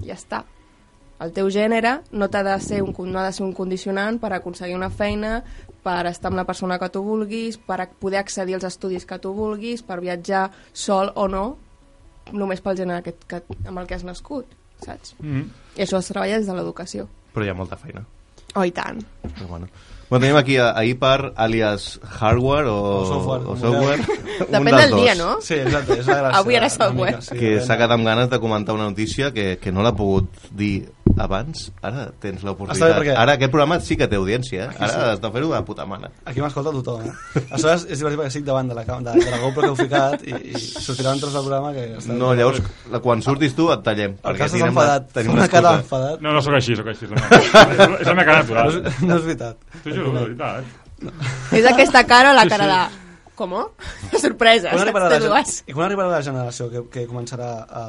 [0.06, 0.44] Ja està.
[1.20, 4.32] El teu gènere no, t'ha de ser un, no ha de ser un condicionant per
[4.34, 5.44] aconseguir una feina,
[5.84, 9.34] per estar amb la persona que tu vulguis, per poder accedir als estudis que tu
[9.34, 11.58] vulguis, per viatjar sol o no,
[12.32, 14.46] només pel gènere que, que, amb el que has nascut,
[14.86, 15.16] saps?
[15.20, 15.50] Mhm.
[15.76, 17.08] I això es treballa des de l'educació.
[17.34, 18.06] Però hi ha molta feina.
[18.56, 19.04] Oh, i tant.
[19.24, 19.68] Però bueno.
[20.10, 24.02] Bueno, tenim aquí a, a Ipar, alias hardware o, O software, o software.
[24.40, 25.36] Un Depèn del dia, no?
[25.46, 26.40] Sí, exacte, és la gràcia.
[26.40, 27.20] Avui era software.
[27.20, 29.94] mica, sí, que s'ha quedat amb ganes de comentar una notícia que, que no l'ha
[29.94, 31.66] pogut dir abans.
[31.84, 32.96] Ara tens l'oportunitat.
[32.98, 34.68] perquè- Ara aquest programa sí que té audiència, eh?
[34.70, 35.00] Aquí Ara sí.
[35.14, 36.10] has de fer-ho de puta mare.
[36.26, 37.14] Aquí m'escolta tothom, eh?
[37.52, 40.24] Aleshores, és divertit perquè estic davant de la, de, de la GoPro que heu ficat
[40.28, 41.86] i, i sortirà un tros del programa que...
[42.00, 44.16] Està No, llavors, la- quan surtis tu et tallem.
[44.24, 45.12] El perquè cas és enfadat.
[45.14, 46.22] tenim una cara enfadat.
[46.22, 47.06] No, no, sóc així, sóc així.
[47.06, 47.12] És
[47.54, 48.70] la meva, és cara No natural.
[48.88, 49.58] és, no és veritat.
[49.84, 50.64] T'ho juro, de veritat.
[51.56, 52.96] És aquesta cara o la Sí, cara sí.
[52.96, 53.06] de...
[53.40, 53.54] Com?
[54.20, 57.84] Sorpresa, Quan arribarà, la, I quan arribarà la generació que, que començarà a,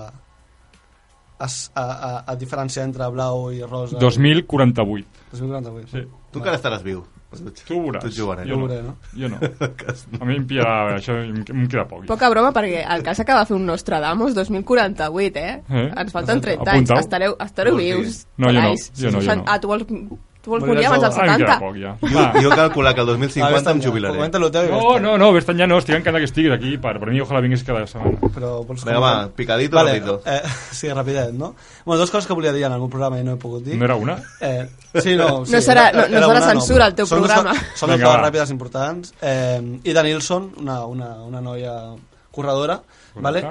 [1.40, 3.98] a, a, a, a diferenciar entre blau i rosa?
[3.98, 5.24] 2048.
[5.32, 5.88] 2048.
[5.94, 6.04] Sí.
[6.30, 7.02] Tu encara estaràs viu.
[7.30, 8.02] Tu ho veuràs.
[8.02, 8.46] Tu ets jove, eh?
[8.48, 8.66] Jo no.
[8.66, 8.96] Veuré, no?
[9.14, 9.38] Jo no.
[10.20, 12.02] A mi em pillarà, això em, queda poc.
[12.08, 15.60] Poca broma, perquè el cas acaba de fer un Nostradamus 2048, eh?
[15.68, 15.84] Eh?
[16.02, 16.94] Ens falten 30 anys.
[16.98, 18.24] Estareu, estareu vius.
[18.36, 18.74] No, jo no.
[18.98, 19.46] Jo no, jo no.
[19.46, 19.86] Ah, tu vols,
[20.40, 21.28] tu vols morir abans dels jove.
[21.28, 21.60] Ah, em queda 70?
[21.60, 21.92] poc, ja.
[22.00, 24.14] Jo, jo calcular que el 2050 em jubilaré.
[24.16, 26.76] Comenta-lo teu No, ja no, no, ves ja no, estic encantat que estiguis aquí.
[26.78, 28.30] Per, per mi, ojalà vinguis cada setmana.
[28.34, 30.22] Però vols Vinga, va, picadito, vale, rapidito.
[30.24, 30.40] Eh,
[30.78, 31.54] sí, rapidet, no?
[31.84, 33.76] Bueno, dues coses que volia dir en algun programa i no he pogut dir.
[33.76, 34.16] No era una?
[34.40, 37.52] Eh, sí, no, sí, No serà- no- no serà una, censura, el teu Són programa.
[37.74, 39.12] Són dues coses ràpides importants.
[39.20, 41.74] Eh, Ida Nilsson, una, una, una noia
[42.30, 42.80] corredora,
[43.16, 43.44] vale?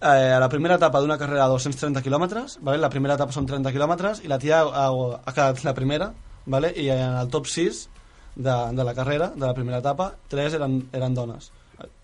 [0.00, 2.78] eh, a la primera etapa d'una carrera de 230 quilòmetres, vale?
[2.78, 4.88] la primera etapa són 30 quilòmetres, i la tia ha,
[5.24, 6.10] ha quedat la primera,
[6.46, 6.72] vale?
[6.76, 7.88] i en el top 6
[8.36, 11.52] de, de la carrera, de la primera etapa, tres eren, eren dones.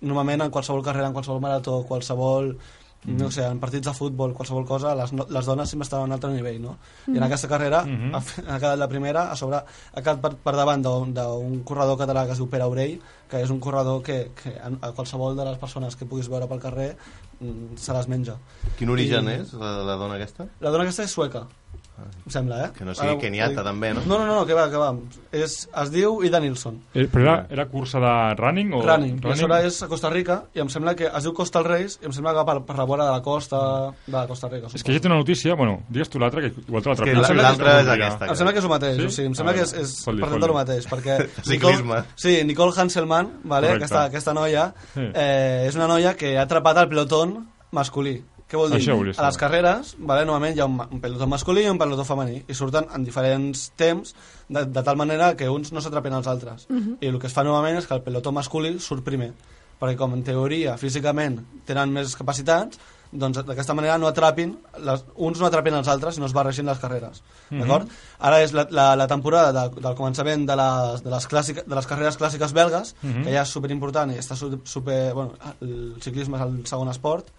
[0.00, 2.56] Normalment en qualsevol carrera, en qualsevol marató, qualsevol
[3.02, 6.06] no sé, en partits de futbol, qualsevol cosa, les, no- les dones sempre estaven a
[6.10, 6.74] un altre nivell, no?
[7.08, 8.14] I en aquesta carrera Mhm.
[8.14, 11.96] ha, fe- ha quedat la primera, a sobre ha quedat per, per davant d'un corredor
[11.96, 13.00] català que es diu Pere Aurell,
[13.30, 16.46] que és un corredor que, que a, a qualsevol de les persones que puguis veure
[16.46, 16.90] pel carrer
[17.40, 18.36] mm, se les menja.
[18.76, 20.44] Quin origen I- és, la, la dona aquesta?
[20.60, 21.46] La dona aquesta és sueca,
[22.26, 22.70] em sembla, eh?
[22.76, 24.02] Que no sigui keniata, també, no?
[24.06, 24.90] No, no, no, que va, que va.
[25.32, 26.78] És, es diu Ida Nilsson.
[26.94, 28.72] Eh, però era, era cursa de running?
[28.74, 29.20] O Running.
[29.24, 31.68] I a sobre és a Costa Rica, i em sembla que es diu Costa del
[31.70, 33.60] Reis, i em sembla que va per, per la vora de la costa
[34.06, 34.68] de la Costa Rica.
[34.74, 37.04] És que ja té una notícia, bueno, digues tu l'altra, que igual te l'altra.
[37.06, 37.92] Que Em la- sembla l'altra que és ja.
[37.98, 38.26] aquesta.
[38.30, 39.06] Em sembla que és el mateix, Sí?
[39.06, 41.18] o sigui, em Ah, sembla que és, és Fot-li, presenta el mateix, perquè...
[41.50, 41.84] Ciclisme.
[42.00, 43.84] Nicole, sí, Nicole Hanselman, vale, Correcte.
[43.84, 45.00] aquesta, aquesta noia, Sí.
[45.14, 48.22] eh, és una noia que ha atrapat el pelotón masculí.
[48.50, 48.80] Què vol dir?
[49.20, 52.40] A les carreres, vale, normalment hi ha un, un pelotó masculí i un pelotó femení,
[52.50, 54.14] i surten en diferents temps,
[54.48, 56.66] de, de tal manera que uns no s'atrapen als altres.
[57.00, 59.30] I el que es fa normalment és que el pelotó masculí surt primer,
[59.80, 64.52] perquè com en teoria, físicament, tenen més capacitats, doncs d'aquesta manera no atrapin,
[64.86, 67.22] les, uns no atrapin els altres i no es barreixin les carreres.
[67.50, 67.62] Mhm.
[67.62, 67.88] D'acord?
[68.20, 71.74] Ara és la, la, la temporada de, del començament de les, de, les clàssica, de
[71.78, 73.24] les carreres clàssiques belgues, Mhm.
[73.24, 75.12] que ja és superimportant i està su- super...
[75.14, 77.30] Bueno, el ciclisme és el segon esport,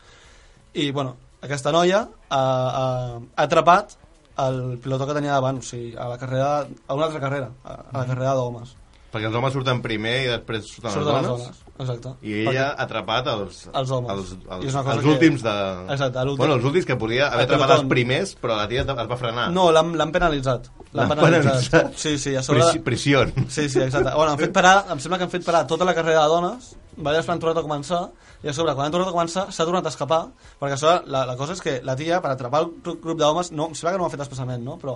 [0.74, 2.86] i bueno, aquesta noia ha, ha,
[3.18, 3.98] ha atrapat
[4.42, 6.52] el pilotó que tenia davant, o sigui, a la carrera,
[6.88, 8.76] a una altra carrera, a, a la carrera d'homes.
[9.12, 11.64] Perquè els homes surten primer i després surten Surten les les dones.
[11.82, 12.14] Exacte.
[12.26, 14.12] I ella ha atrapat els, Els homes.
[14.14, 15.56] els, els, els que- últims de...
[15.96, 16.38] Exacte, l'últim.
[16.44, 17.86] Bueno, els últims que podia haver atrapat pelotón.
[17.86, 19.50] els primers, però la tia es va frenar.
[19.52, 20.70] No, l'han penalitzat.
[20.94, 21.52] L'han penalitzat.
[21.72, 21.94] penalitzat.
[21.98, 22.64] Sí, sí, a sobre...
[22.64, 23.26] Prisi- Prisió.
[23.48, 24.14] Sí, sí, exacte.
[24.16, 26.74] Bueno, han fet parar, em sembla que han fet parar tota la carrera de dones,
[26.98, 28.02] després han tornat a començar,
[28.44, 30.22] i a sobre, quan han tornat a començar, s'ha tornat a escapar,
[30.60, 33.20] perquè a sobre, la, la cosa és que la tia, per atrapar el gru- grup
[33.20, 34.78] d'homes, no, em sembla que no ho ha fet expressament, no?
[34.82, 34.96] però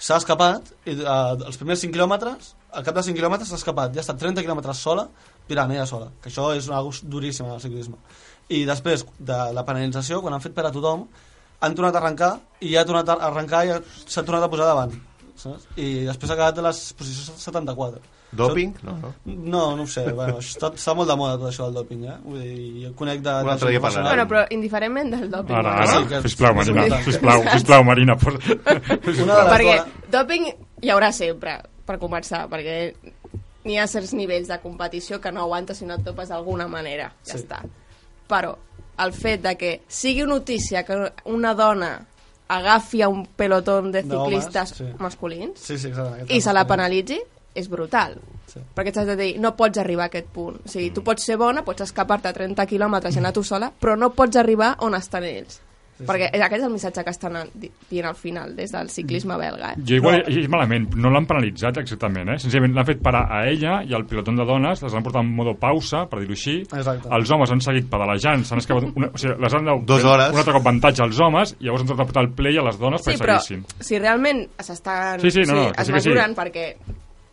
[0.00, 3.92] s'ha escapat, i uh, els primers 5 quilòmetres, al cap de 5 quilòmetres s'ha escapat,
[3.94, 5.04] ja ha estat 30 quilòmetres sola,
[5.48, 7.96] ella sola, que això és una cosa duríssima del ciclisme.
[8.48, 11.08] I després de la penalització, quan han fet per a tothom,
[11.60, 14.48] han tornat a arrencar, i ja ha tornat a arrencar i ha- s'ha tornat a
[14.50, 14.92] posar davant.
[15.40, 15.66] Saps?
[15.76, 18.00] I després ha quedat a les posicions 74.
[18.32, 18.74] Doping?
[18.82, 19.14] No, no.
[19.24, 22.16] No, no ho sé, bueno, està, està molt de moda tot això del doping, eh?
[22.22, 23.30] Vull dir, jo conec de...
[23.40, 23.80] Un de altre dia.
[23.80, 25.56] Bueno, però indiferentment del doping.
[25.56, 25.80] Ara, no?
[25.82, 27.04] ara, Sí, que- sisplau, és Marina, important.
[27.08, 28.16] sisplau, sisplau, Marina.
[28.16, 28.34] Por...
[28.34, 29.78] Una de les Perquè
[30.12, 30.46] doping
[30.82, 32.76] hi haurà sempre, per començar, perquè
[33.64, 37.12] n'hi ha certs nivells de competició que no aguantes si no et topes d'alguna manera.
[37.26, 37.44] Ja Sí.
[37.44, 37.62] està.
[38.28, 38.56] Però
[38.98, 42.06] el fet de que sigui notícia que una dona
[42.48, 44.84] agafi a un pelotón de ciclistes sí.
[44.98, 46.34] masculins Sí, sí, exacte.
[46.34, 47.20] i se la penalitzi,
[47.54, 48.16] és brutal.
[48.46, 48.60] Sí.
[48.74, 50.56] Perquè t'has de dir, no pots arribar a aquest punt.
[50.64, 53.72] O sigui, tu pots ser bona, pots escapar-te a 30 quilòmetres i anar tu sola,
[53.80, 55.60] però no pots arribar on estan ells.
[56.00, 59.36] Sí, Perquè aquest és el missatge que estan di- dient al final, des del ciclisme
[59.36, 59.72] belga.
[59.74, 59.82] Eh?
[59.86, 62.38] Jo igual he llegit malament, no l'han penalitzat exactament, eh?
[62.40, 65.34] Senzillament l'han fet parar a ella i al pilotón de dones, les han portat en
[65.36, 66.60] modo pausa, per dir-ho així.
[66.64, 67.08] Exacte.
[67.12, 70.32] Els homes han seguit pedalejant, s'han escapat una, o sigui, les han dado Dos hores.
[70.32, 72.62] un altre cop avantatge als homes i llavors han tornat a portar el play a
[72.64, 73.66] les dones Sí, perquè però seguissin.
[73.80, 75.20] si realment s'estan...
[75.20, 76.08] Sí, sí, no, no, que es sí que sí.
[76.08, 76.64] mesuren perquè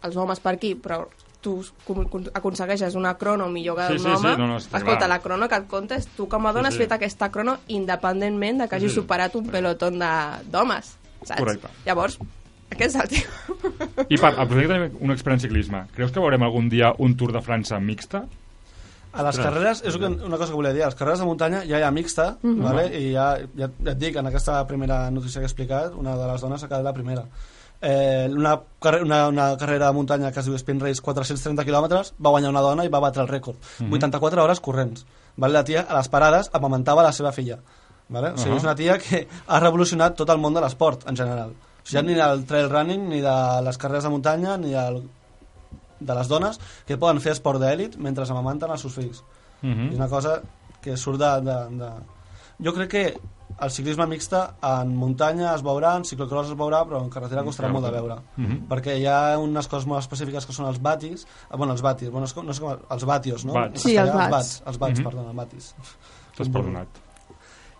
[0.03, 1.07] els homes per aquí, però
[1.47, 5.09] tu aconsegueixes una crono millor que Sí, un sí, home, sí, no, no, escolta, clar.
[5.09, 6.83] la crono que et compta és tu com a dona Sí, has sí.
[6.83, 9.01] fet aquesta crono independentment de que Sí, hagis sí.
[9.01, 11.39] superat un pelotón de- d'homes, saps?
[11.39, 11.67] Correcte.
[11.85, 12.19] Llavors,
[12.71, 13.27] aquest és el tio.
[14.09, 17.15] I per aprofitar que tenim un expert en ciclisme, creus que veurem algun dia un
[17.15, 18.25] Tour de França mixta?
[19.17, 21.79] A les carreres, és una cosa que volia dir, a les carreres de muntanya ja
[21.79, 22.61] hi ha mixta, Mhm.
[22.61, 22.83] vale?
[22.99, 26.27] i ja, ja, ja et dic, en aquesta primera notícia que he explicat, una de
[26.27, 27.23] les dones ha quedat la primera.
[27.81, 28.55] Eh, una,
[29.03, 32.63] una, una carrera de muntanya que es diu Spin Race 430 quilòmetres va guanyar una
[32.65, 33.57] dona i va batre el rècord.
[33.79, 33.93] Mhm.
[33.93, 35.05] 84 hores corrents.
[35.35, 35.53] Vale?
[35.53, 37.59] La tia a les parades amamantava la seva filla.
[38.09, 38.31] Vale?
[38.33, 38.57] O sigui, Ahà.
[38.57, 41.51] és una tia que ha revolucionat tot el món de l'esport en general.
[41.51, 45.03] O sigui, ni del trail running, ni de les carreres de muntanya, ni del,
[45.99, 49.23] de les dones que poden fer esport d'èlit mentre amamanten els seus fills.
[49.61, 50.41] Uh És una cosa
[50.81, 51.91] que surt de, de, de...
[52.63, 53.05] Jo crec que
[53.59, 57.71] el ciclisme mixta en muntanya es veurà, en ciclocross es veurà, però en carretera costarà
[57.73, 58.19] molt de veure.
[58.35, 58.67] Mhm.
[58.69, 62.09] Perquè hi ha unes coses molt específiques que són els batis, ah, bueno, els batis,
[62.11, 63.53] bueno, no sé com, els batios, no?
[63.53, 63.81] Bats.
[63.81, 64.23] Sí, els bats.
[64.23, 65.03] Els bats, els bats Mhm.
[65.09, 65.75] perdona, els batis.
[66.35, 66.87] T'has perdonat.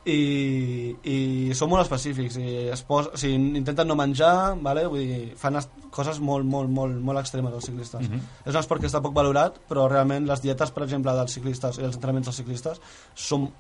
[0.08, 1.16] I, i
[1.54, 4.86] són molt específics i es pos, o sigui, intenten no menjar vale?
[4.88, 5.58] Vull dir, fan
[5.92, 8.22] coses molt, molt, molt, molt extremes els ciclistes Mhm.
[8.46, 11.78] és un esport que està poc valorat però realment les dietes per exemple dels ciclistes
[11.80, 12.80] i els entrenaments dels ciclistes
[13.16, 13.52] són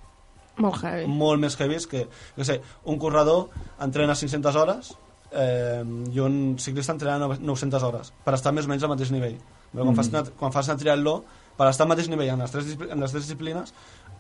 [0.57, 1.05] Molt heavy.
[1.07, 3.49] molt més heavies que, què sé, un corredor
[3.83, 4.93] entrena 500 hores
[5.31, 9.11] eh, i un ciclista entrena nove- 900 hores per estar més o menys al mateix
[9.11, 9.37] nivell
[9.73, 11.17] Però quan, fas una, quan fas una triatló
[11.57, 13.73] per estar al mateix nivell en les tres, en les tres disciplines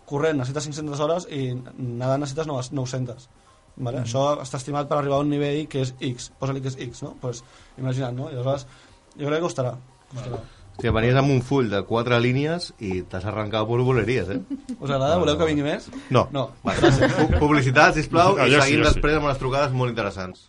[0.05, 3.29] corrent necessites 500 hores i nedant necessites 900
[3.77, 4.01] Vale?
[4.01, 7.03] Això està estimat per arribar a un nivell que és X, posa-li que és X,
[7.05, 7.11] no?
[7.21, 7.43] Pues,
[7.77, 8.31] imagina't, no?
[8.31, 8.65] I aleshores,
[9.13, 9.75] jo crec que costarà.
[10.13, 10.39] costarà.
[10.77, 14.37] Hòstia, venies amb un full de quatre línies i t'has arrencat per boleries, eh?
[14.77, 15.15] Us agrada?
[15.17, 15.87] Voleu que vingui més?
[16.13, 16.27] No.
[16.35, 16.43] No.
[16.63, 16.91] Vale.
[17.15, 18.93] Pu- Publicitat, sisplau, Ah, i jo sí, seguim jo sí.
[18.93, 20.43] després amb les trucades molt interessants.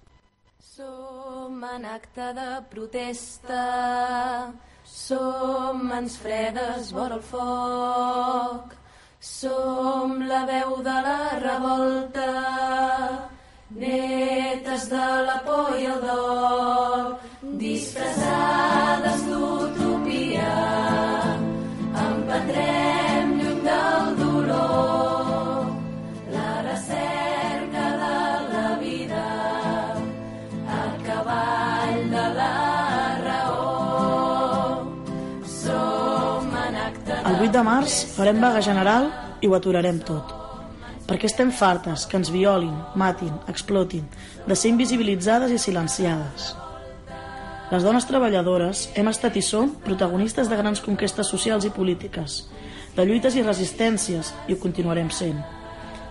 [0.61, 3.63] Som en acte de protesta,
[4.85, 8.77] som mans fredes vora el foc,
[9.21, 12.29] som la veu de la revolta,
[13.71, 17.17] netes de la por i el dol,
[17.65, 19.68] disfressades d'utopia,
[37.49, 39.07] 8 de març farem vaga general
[39.41, 40.33] i ho aturarem tot.
[41.09, 44.03] Perquè estem fartes que ens violin, matin, explotin,
[44.45, 46.51] de ser invisibilitzades i silenciades.
[47.71, 52.43] Les dones treballadores hem estat i som protagonistes de grans conquestes socials i polítiques,
[52.97, 55.41] de lluites i resistències, i ho continuarem sent.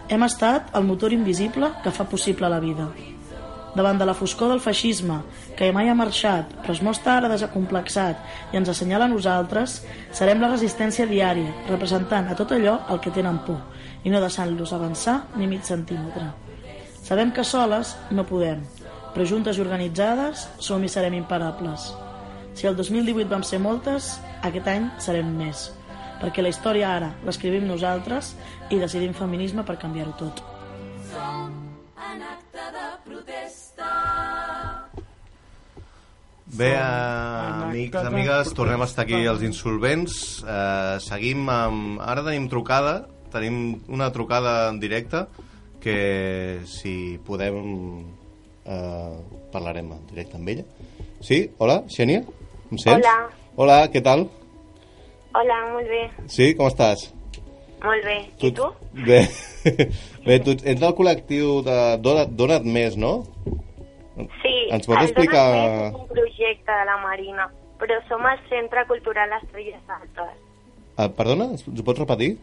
[0.10, 2.90] Hem estat el motor invisible que fa possible la vida.
[3.78, 5.20] Davant de la foscor del feixisme,
[5.54, 9.84] que mai ha marxat, però es mostra ara desacomplexat i ens assenyala a nosaltres,
[10.18, 13.62] serem la resistència diària, representant a tot allò el que tenen por,
[14.02, 16.32] i no deixant-los avançar ni mig centímetre.
[17.06, 18.66] Sabem que soles no podem,
[19.14, 21.92] però juntes i organitzades som i serem imparables.
[22.58, 25.68] Si el 2018 vam ser moltes, aquest any serem més,
[26.18, 28.34] perquè la història ara l'escrivim nosaltres
[28.74, 30.57] i decidim feminisme per canviar-ho tot.
[36.58, 36.80] Bé, eh,
[37.68, 40.16] amics, amigues, tornem a estar aquí els insolvents.
[40.42, 42.00] Eh, seguim amb...
[42.02, 42.96] Ara tenim trucada,
[43.34, 45.26] tenim una trucada en directe
[45.84, 47.60] que si podem
[48.66, 49.14] eh,
[49.54, 50.66] parlarem en directe amb ella.
[51.22, 51.44] Sí?
[51.62, 52.24] Hola, Xènia?
[52.72, 53.06] Em sents?
[53.06, 53.16] Hola.
[53.58, 54.26] Hola, què tal?
[55.38, 56.02] Hola, molt bé,
[56.34, 57.12] Sí, com estàs?
[57.84, 58.18] molt bé.
[58.42, 58.66] I tu?
[59.06, 59.20] Bé,
[60.26, 63.20] Bé tu ets del col·lectiu de Dona't, Dona't Més, no?
[64.42, 67.50] Sí, Ens pots el explicar- és un projecte de la Marina,
[67.80, 70.38] però som el Centre Cultural Estrelles Altes.
[70.98, 72.38] Ah, perdona, ens ho pots repetir?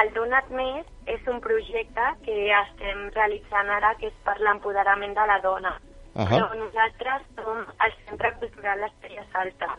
[0.00, 5.26] El Donat Més és un projecte que estem realitzant ara que és per l'empoderament de
[5.28, 5.74] la dona.
[6.14, 6.36] Ahà.
[6.38, 9.76] Però nosaltres som el Centre Cultural Estrelles Altes.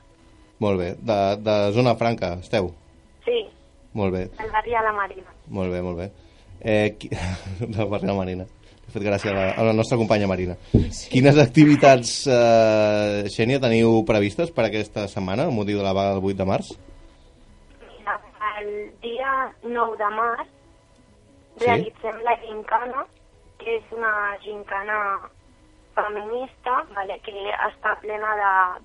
[0.60, 2.72] Molt bé, de, de Zona Franca, esteu?
[3.26, 3.48] Sí,
[3.94, 5.32] Molt bé, al barri de la Marina.
[5.48, 6.12] molt bé, molt bé.
[6.62, 7.10] Eh, qui...
[7.60, 8.46] del barri de la Marina.
[8.90, 10.56] He fet gràcia a la, a la nostra companya Marina.
[11.14, 16.24] Quines activitats, eh, Xènia, teniu previstes per aquesta setmana, amb motiu de la vaga del
[16.32, 16.72] 8 de març?
[18.60, 18.72] El
[19.04, 20.48] dia 9 de març
[21.60, 21.66] Sí.
[21.66, 23.06] realitzem la gincana
[23.60, 24.98] que és una gincana
[25.94, 27.34] feminista vale, que
[27.68, 28.30] està plena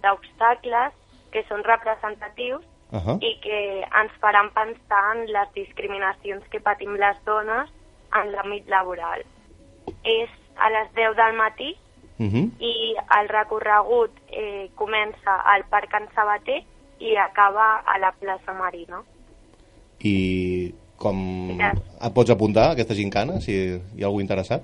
[0.02, 0.92] d'obstacles
[1.30, 3.16] que són representatius Ahà.
[3.22, 3.60] i que
[4.02, 7.70] ens faran pensar en les discriminacions que patim les dones
[8.14, 9.22] en l'àmbit laboral.
[10.04, 11.76] És a les 10 del matí
[12.18, 12.52] Mhm.
[12.60, 16.62] i el recorregut eh, comença al Parc Can Sabater
[17.00, 19.02] i acaba a la plaça Marina.
[20.00, 21.72] I com Ja.
[22.06, 23.52] et pots apuntar a aquesta gincana, si
[23.96, 24.62] hi ha algú interessat?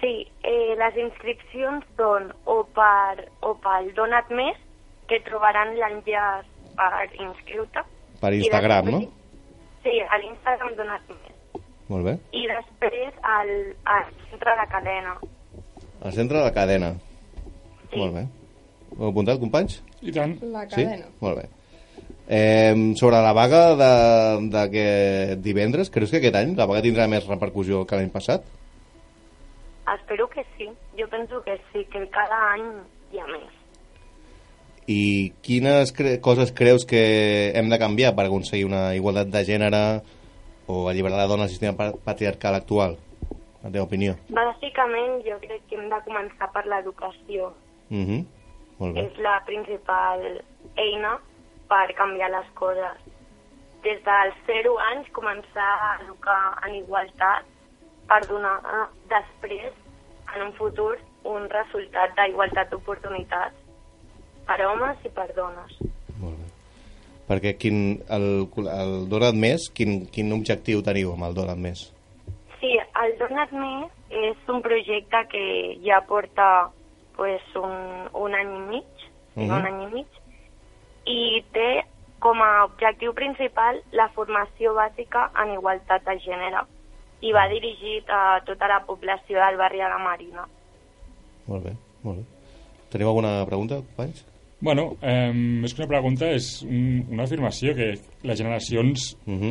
[0.00, 4.56] Sí, eh, les inscripcions són o, per, o pel Donat Més,
[5.08, 7.84] que trobaran l'enllaç per inscriure.
[8.20, 9.12] Per Instagram, després- no?
[9.82, 11.34] Sí, a l'Instagram Donat Més.
[11.90, 12.16] Molt bé.
[12.38, 13.48] I després al,
[13.90, 15.14] al centre de cadena.
[16.06, 16.92] Al centre de la cadena.
[17.96, 18.26] Molt bé.
[18.96, 19.80] Ho heu apuntat, companys?
[20.02, 20.36] I tant.
[20.54, 20.84] La Sí?
[20.84, 21.08] cadena.
[21.20, 21.48] Molt bé.
[22.30, 24.86] Eh, sobre la vaga de, de que
[25.42, 28.44] divendres, creus que aquest any la vaga tindrà més repercussió que l'any passat?
[29.90, 30.68] Espero que sí.
[30.98, 32.68] Jo penso que sí, que cada any
[33.10, 33.50] hi ha més.
[34.90, 39.82] I quines cre coses creus que hem de canviar per aconseguir una igualtat de gènere
[40.70, 42.96] o alliberar la dona del sistema pa- patriarcal actual?
[43.62, 44.14] La teva opinió.
[44.30, 47.52] Bàsicament, jo crec que hem de començar per l'educació.
[47.90, 48.26] Mm -hmm.
[48.78, 49.00] Molt bé.
[49.06, 50.20] és la principal
[50.76, 51.18] eina
[51.68, 52.96] per canviar les coses.
[53.82, 57.44] Des dels 0 anys començar a educar en igualtat
[58.08, 58.60] per donar
[59.08, 59.72] després,
[60.34, 63.54] en un futur, un resultat d'igualtat d'oportunitats
[64.46, 65.72] per homes i per dones.
[67.30, 68.24] Perquè quin, el,
[68.74, 71.84] el Donat Més, quin, quin objectiu teniu amb el Donat Més?
[72.58, 72.72] Sí,
[73.04, 75.44] el Donat Més és un projecte que
[75.86, 76.48] ja porta
[77.14, 79.50] pues, un, un any i mig, uh Mhm.
[79.56, 80.06] un any i mig,
[81.06, 81.84] i té
[82.18, 86.66] com a objectiu principal la formació bàsica en igualtat de gènere
[87.22, 90.48] i va dirigit a tota la població del barri de la Marina.
[91.46, 92.24] Molt bé, molt bé.
[92.90, 94.24] Teniu alguna pregunta, companys?
[94.60, 97.94] Bueno, eh, més que una pregunta és un, una afirmació que
[98.28, 99.06] les generacions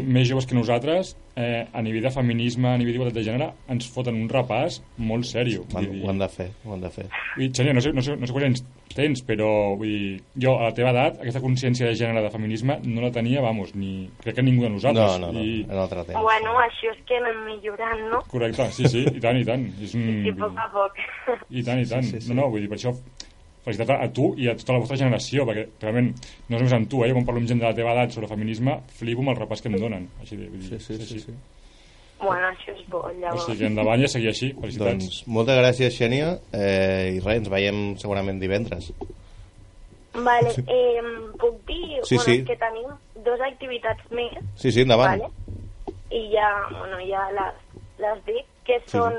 [0.05, 3.87] més joves que nosaltres eh, a nivell de feminisme, a nivell d'igualtat de gènere ens
[3.89, 5.63] foten un repàs molt sèrio.
[5.73, 7.07] Ho dir- ho han de fer, ho han de fer.
[7.39, 8.61] Dir, Xènia, no sé, no sé, no sé quants anys
[8.93, 12.77] tens, però vull dir, jo a la teva edat aquesta consciència de gènere de feminisme
[12.85, 15.17] no la tenia, vamos, ni crec que ningú de nosaltres.
[15.17, 15.63] No, no, no, I...
[15.65, 16.21] en altre temps.
[16.21, 18.21] Bueno, això és que anem millorant, no?
[18.29, 19.65] Correcte, sí, sí, i tant, i tant.
[19.81, 20.05] És un...
[20.21, 21.01] I a poc a poc.
[21.49, 22.05] I tant, i tant.
[22.05, 22.33] Sí, sí, sí.
[22.35, 22.93] No, no, vull dir, per això
[23.65, 26.73] felicitat a, a tu i a tota la vostra generació, perquè realment no és només
[26.77, 27.09] amb tu, eh?
[27.11, 29.61] Jo quan parlo amb gent de la teva edat sobre feminisme, flipo amb el repàs
[29.61, 30.09] que em donen.
[30.21, 31.35] Així de, vull dir, Sí, sí, sí, sí.
[32.19, 33.45] Bueno, això és bo, O llavors.
[33.45, 34.49] sigui que endavant i a seguir així.
[34.59, 35.05] Felicitats.
[35.05, 38.89] Doncs moltes gràcies, Xènia, eh, i res, ens veiem segurament divendres.
[40.13, 41.01] Vale, eh,
[41.39, 42.43] puc dir Sí, bueno, sí.
[42.43, 42.89] que tenim
[43.23, 45.21] dues activitats més Sí, sí, endavant.
[45.21, 45.29] Vale.
[46.11, 47.55] I ja, bueno, ja les,
[48.01, 49.13] les dic, que Sí, són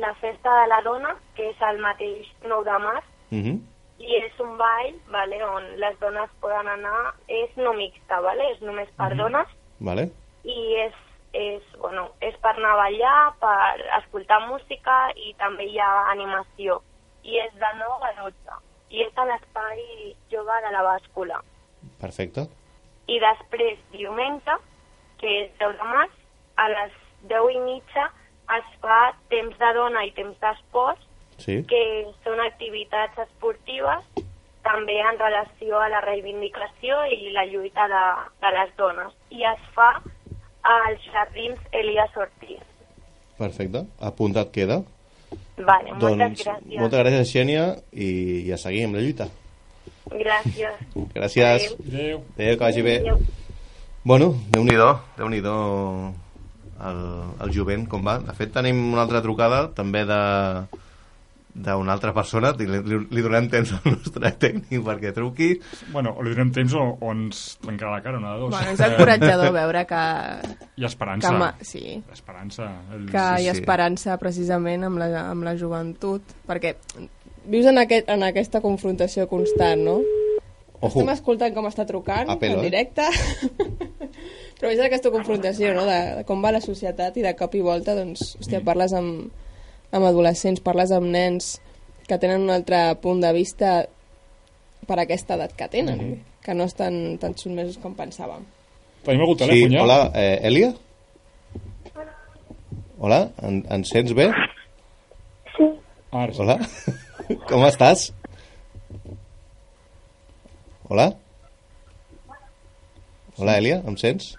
[0.00, 3.60] la festa de la dona, que és el mateix 9 de març, Mhm.
[3.98, 8.50] i és un ball vale, on les dones poden anar, és no mixta, vale?
[8.52, 9.18] és només per Mhm.
[9.18, 9.48] dones,
[9.80, 10.10] Vale?
[10.44, 10.92] i és,
[11.32, 16.82] és, bueno, és per anar a ballar, per escoltar música, i també hi ha animació.
[17.24, 21.40] I és de 9 a 12, i és a l'espai jove de la bàscula.
[22.00, 22.46] Perfecte.
[23.08, 24.54] I després, diumenge,
[25.18, 26.12] que és 10 de març,
[26.56, 26.92] a les
[27.22, 28.10] 10 i mitja
[28.58, 30.98] es fa temps de dona i temps d'esport,
[31.38, 31.62] Sí.
[31.68, 31.80] que
[32.24, 34.04] són activitats esportives
[34.64, 38.02] també en relació a la reivindicació i la lluita de,
[38.40, 39.12] de les dones.
[39.30, 39.90] I es fa
[40.64, 42.62] als jardins Elias Ortiz.
[43.36, 43.84] Perfecte.
[44.00, 44.80] Apuntat queda.
[45.58, 46.78] Vale, moltes doncs, gràcies.
[46.80, 48.08] moltes gràcies, Xènia, i
[48.48, 49.28] ja seguim la lluita.
[50.10, 50.80] Gràcies.
[51.16, 51.68] Gràcies.
[51.74, 52.22] Adéu.
[52.36, 52.96] Adéu, que vagi bé.
[53.02, 53.18] Adéu.
[54.04, 56.12] Bueno, Déu-n'hi-do, déu nhi déu
[56.84, 56.98] el,
[57.40, 58.18] el jovent, com va.
[58.20, 60.18] De fet, tenim una altra trucada, també de
[61.54, 65.52] d'una altra persona, li, li, li donem temps al nostre tècnic perquè truqui.
[65.92, 68.50] Bueno, o li donem temps o, o ens trencarà la cara, una de dos.
[68.56, 70.02] Bueno, és encoratjador veure que...
[70.80, 71.30] Hi ha esperança.
[71.30, 71.84] Que ma- sí.
[72.12, 72.66] Esperança.
[72.92, 73.06] El...
[73.12, 76.74] que hi ha esperança precisament amb la, amb la joventut, perquè
[77.46, 80.00] vius en, aquest, en aquesta confrontació constant, no?
[80.80, 80.90] Ojo.
[80.98, 82.68] Estem escoltant com està trucant A pelo, en eh?
[82.68, 83.06] directe,
[84.58, 87.62] però veus aquesta confrontació, no?, de, de com va la societat i de cop i
[87.64, 88.66] volta, doncs, hòstia, Mm.
[88.66, 89.30] parles amb,
[89.94, 91.60] amb adolescents, parles amb nens
[92.08, 93.84] que tenen un altre punt de vista
[94.88, 96.18] per aquesta edat que tenen, Mhm.
[96.44, 98.42] que no estan tan sotmesos com pensàvem.
[99.04, 99.82] Tenim Sí, telèfon ja?
[99.82, 100.74] hola, eh, Elia?
[102.98, 104.30] Hola, en, ens sents bé?
[106.12, 106.40] Ara sí.
[106.40, 106.58] Hola,
[107.48, 108.12] com estàs?
[110.88, 111.14] Hola?
[113.36, 114.34] Hola, Elia, em sents?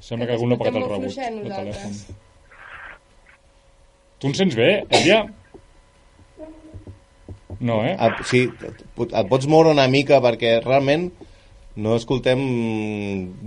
[0.00, 1.76] Sembla que algú no ha pagat el Estem molt rebut fluixets de nosaltres.
[1.76, 2.23] telèfon.
[4.18, 5.24] Tu ens sents bé, Elia?
[7.64, 7.94] No, eh?
[7.94, 11.08] Et, sí, et, et pots moure una mica perquè realment
[11.80, 12.40] no escoltem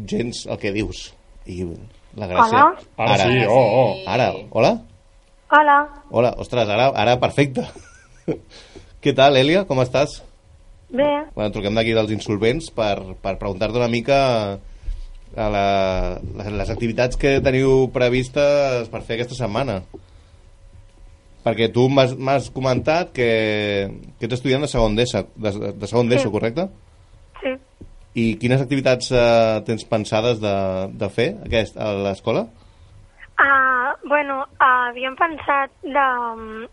[0.09, 1.11] gens el que dius.
[1.47, 1.63] I
[2.17, 2.63] la gràcia...
[2.97, 3.11] Hola?
[3.15, 3.91] Ara sí, oh, oh.
[4.09, 4.73] Ara, hola?
[5.47, 5.77] Hola,
[6.11, 7.63] Hola, ostres, ara, ara perfecte.
[9.03, 9.63] Què tal, Elia?
[9.69, 10.21] Com estàs?
[10.89, 14.17] bé, Bueno, truquem d'aquí dels insolvents per, per preguntar-te una mica
[15.35, 15.63] a la,
[16.39, 19.81] les, les activitats que teniu previstes per fer aquesta setmana.
[21.47, 23.29] Perquè tu m'has comentat que,
[24.19, 26.33] que ets estudiant de segon d'ESO, de, de segon d'ESO, Sí.
[26.35, 26.67] correcte?
[27.41, 27.55] sí.
[28.17, 30.53] I quines activitats eh, tens pensades de,
[30.99, 32.47] de fer aquest, a l'escola?
[33.37, 36.05] Uh, bueno, uh, havíem pensat de,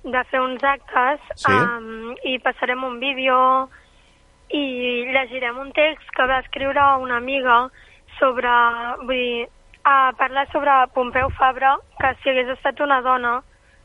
[0.08, 1.52] de fer uns actes Sí.
[1.52, 3.36] um, i passarem un vídeo
[4.56, 4.64] i
[5.12, 7.58] llegirem un text que va escriure una amiga
[8.18, 8.48] sobre,
[9.04, 9.44] vull dir,
[9.84, 13.42] uh, parlar sobre Pompeu Fabra, que si hagués estat una dona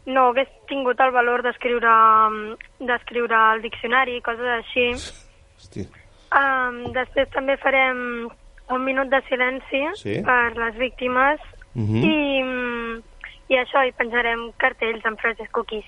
[0.09, 1.93] no hagués tingut el valor d'escriure
[2.27, 2.39] um,
[2.81, 4.89] d'escriure el diccionari, coses així.
[5.59, 5.85] Hòstia.
[6.29, 8.27] Um, després també farem
[8.69, 10.19] un minut de silenci Sí.
[10.25, 11.39] per les víctimes
[11.73, 12.03] Mhm.
[12.03, 13.01] i, mm,
[13.49, 15.85] i això, i penjarem cartells amb frases cookies.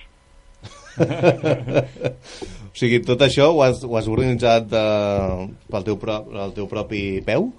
[1.01, 6.67] o sigui, tot això ho has, ho has organitzat eh, pel, teu pro, el teu
[6.69, 7.49] propi peu?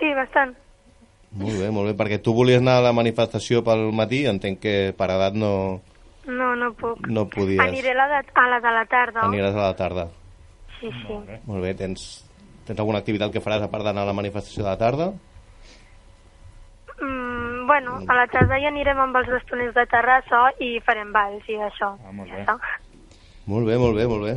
[0.00, 0.54] Sí, bastant.
[1.34, 4.74] Molt bé, molt bé, perquè tu volies anar a la manifestació pel matí, entenc que
[4.96, 5.80] per edat no,
[6.26, 7.06] No, no puc.
[7.10, 7.60] no podies.
[7.60, 9.24] Aniré a la de, a la de la tarda.
[9.26, 10.06] Aniràs a la tarda.
[10.80, 11.16] Sí, sí.
[11.46, 12.04] Molt bé, tens,
[12.66, 15.10] tens alguna activitat que faràs a part d'anar a la manifestació de la tarda?
[17.00, 21.48] Mm, bueno, a la tarda hi anirem amb els bastoners de Terrassa i farem balls
[21.50, 21.90] i això.
[21.98, 22.44] Ah, molt bé.
[22.46, 22.56] Ja.
[23.50, 24.34] Molt bé, molt bé, molt bé.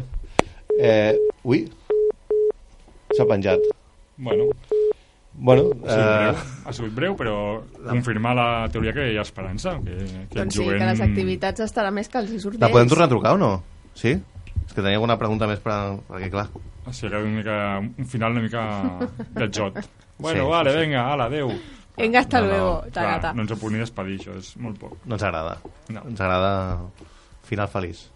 [0.81, 1.61] Eh, ui,
[3.15, 3.61] s'ha penjat.
[4.17, 4.49] Bueno,
[5.39, 7.33] Bueno, ha sigut, eh, breu, ha sigut breu, però
[7.85, 9.75] confirmar la teoria que hi ha esperança.
[9.85, 9.97] Que,
[10.31, 10.79] que Doncs sí, jovent...
[10.81, 13.37] que les activitats estaran més que els hi surt la podem tornar a trucar o
[13.41, 13.51] no?
[13.93, 14.15] Sí?
[14.65, 15.77] És que tenia alguna pregunta més per...
[16.09, 16.47] perquè clar...
[16.87, 18.61] O sigui, que una mica, un final una mica
[19.35, 19.77] viatjot.
[20.17, 20.77] Bueno, Sí, vale, sí.
[20.77, 21.51] venga, ala, adeu.
[21.97, 22.73] Venga, hasta No, no, luego.
[22.81, 23.33] Clar, Tacata.
[23.33, 24.97] no ens ho puc ni despedir, això és molt poc.
[25.05, 25.57] No ens agrada.
[25.89, 26.01] No.
[26.09, 26.51] Ens agrada
[27.43, 28.07] final feliç.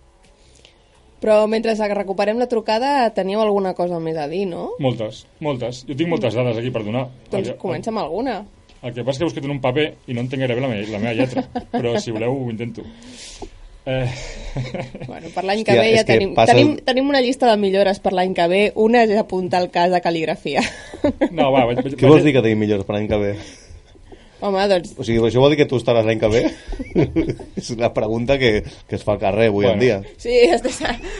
[1.22, 4.72] Però mentre recuperem la trucada teníeu alguna cosa més a dir, no?
[4.82, 5.84] Moltes, moltes.
[5.86, 7.07] Jo tinc moltes dades aquí per donar.
[7.30, 8.41] Doncs comença amb alguna.
[8.82, 10.61] El que passa és que he buscat en un paper i no entenc gaire bé
[10.63, 11.43] la, me la meva lletra,
[11.78, 12.82] però si voleu ho intento.
[13.86, 14.09] Eh...
[15.07, 18.01] Bueno, per l'any que ve ja que tenim, passa- tenim, tenim una llista de millores
[18.01, 18.61] per l'any que ve.
[18.82, 20.65] Una és apuntar el cas de cal·ligrafia.
[21.30, 23.36] No, va, vaig, vaig, Què vols dir que tenim millors per l'any que ve?
[24.42, 26.44] Home, doncs O sigui, això vol dir que tu estaràs l'any que ve?
[27.56, 29.74] és la pregunta que, que es fa al carrer avui Bueno.
[29.74, 30.02] en dia.
[30.18, 30.70] Sí, este,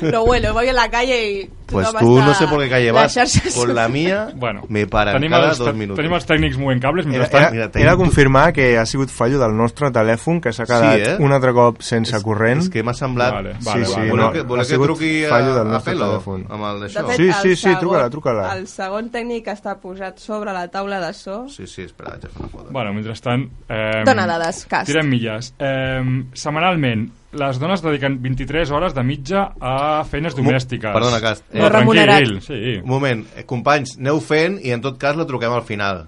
[0.02, 1.50] pero bueno, voy en la calle y...
[1.72, 3.16] Pues tú està- no sé por qué calle vas,
[3.56, 5.96] con la mía Bueno, me paran tenim cada els, dos minutos.
[6.02, 7.44] Tenim els tècnics movent cables, Era, mentrestant...
[7.44, 10.98] era, mira, era tenim- confirmar que ha sigut fallo del nostre telèfon, que s'ha quedat
[11.00, 11.16] Sí, eh?
[11.24, 12.66] un altre cop sense corrent.
[12.66, 13.32] És que m'ha semblat...
[13.38, 14.10] Vale, Sí, vale, sí, vale.
[14.12, 16.10] Voleu no, que, ha voleu que truqui a, fallo del a nostre Pelo?
[16.12, 16.44] telèfon.
[16.50, 17.06] Amb el De d'això?
[17.08, 18.50] fet, Sí, sí, sí, truca-la, truca-la.
[18.58, 21.46] El segon tècnic està posat sobre la taula de so.
[21.48, 22.68] Sí, sí, espera, vaig a fer una foto.
[22.72, 23.50] Bueno, mentrestant...
[23.70, 24.88] Eh, Dona dades, cas.
[24.88, 25.52] Tirem milles.
[25.60, 26.02] Eh,
[26.34, 30.92] setmanalment, les dones dediquen 23 hores de mitja a feines domèstiques.
[30.94, 31.46] perdona, Cast.
[31.54, 32.24] No, No remunerat.
[32.24, 32.80] tranquil, sí.
[32.82, 36.08] Un moment, eh, companys, aneu fent i en tot cas la truquem al final.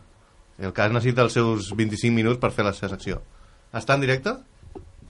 [0.59, 3.21] El cas necessita els seus 25 minuts per fer la seva secció.
[3.73, 4.33] Està en directe?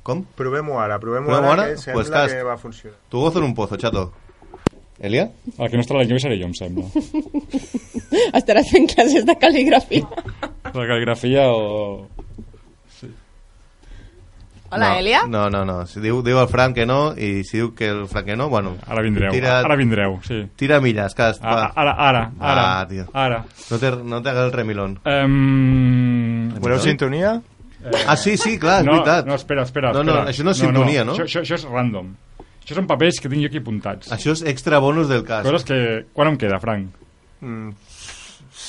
[0.04, 0.24] Com?
[0.36, 1.72] Provem-ho ara, provem-ho Provem-ho ara, ara?
[1.74, 2.34] que sembla Pues cas.
[2.34, 2.98] que va funcionar.
[3.10, 4.12] Tu gozo en un pozo, chato.
[5.00, 5.30] Elia?
[5.58, 6.86] El que no estarà l'any que ve seré jo, em sembla.
[8.39, 10.06] Estaràs fent classes de cal·ligrafia.
[10.74, 12.07] La cal·ligrafia o...
[14.74, 15.19] Hola, no, Elia?
[15.30, 15.76] No, no, no.
[15.86, 18.47] Si diu, diu el Frank que no i si diu que el Frank que no,
[18.49, 18.71] bueno...
[18.89, 20.39] Ara vindreu, Tira, ara vindreu, sí.
[20.57, 21.67] tira milles, Cast, A- va.
[21.78, 22.63] Ara, ara, ara.
[22.80, 23.05] Ah, tio.
[23.13, 23.43] Ara.
[23.69, 24.95] No te, no te hagas el remilón.
[25.05, 27.36] Um, Voleu sintonia?
[28.07, 29.28] Ah, sí, sí, clar, és no, veritat.
[29.30, 29.91] No, espera, espera.
[29.93, 30.32] No, no, espera.
[30.34, 31.13] això no és sintonia, no?
[31.19, 32.09] Això, això, això és random.
[32.63, 34.09] Això són papers que tinc jo aquí apuntats.
[34.15, 35.45] Això és extra bonus del cas.
[35.45, 35.78] Coses que...
[36.17, 36.95] Quan em queda, Frank?
[37.43, 37.76] Mm,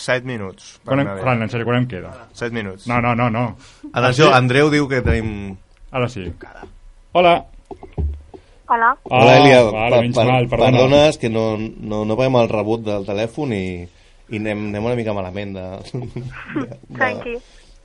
[0.05, 0.75] set minuts.
[0.85, 1.11] per Quan em...
[1.23, 2.13] Frank, en sèrio, quan em queda?
[2.37, 2.87] Set minuts.
[2.91, 3.45] No, no, no, no.
[3.93, 4.33] Atenció, sí?
[4.37, 5.55] Andreu diu que tenim...
[5.95, 6.27] Ara sí.
[7.15, 7.35] Hola.
[8.69, 8.91] Hola.
[9.05, 9.61] Hola, Elia.
[9.61, 10.71] Ah, vale, menys mal, perdona.
[10.79, 13.65] perdona, és que no, no, no paguem el rebut del telèfon i,
[14.33, 17.37] i anem, anem una mica malament de, de, Tranqui.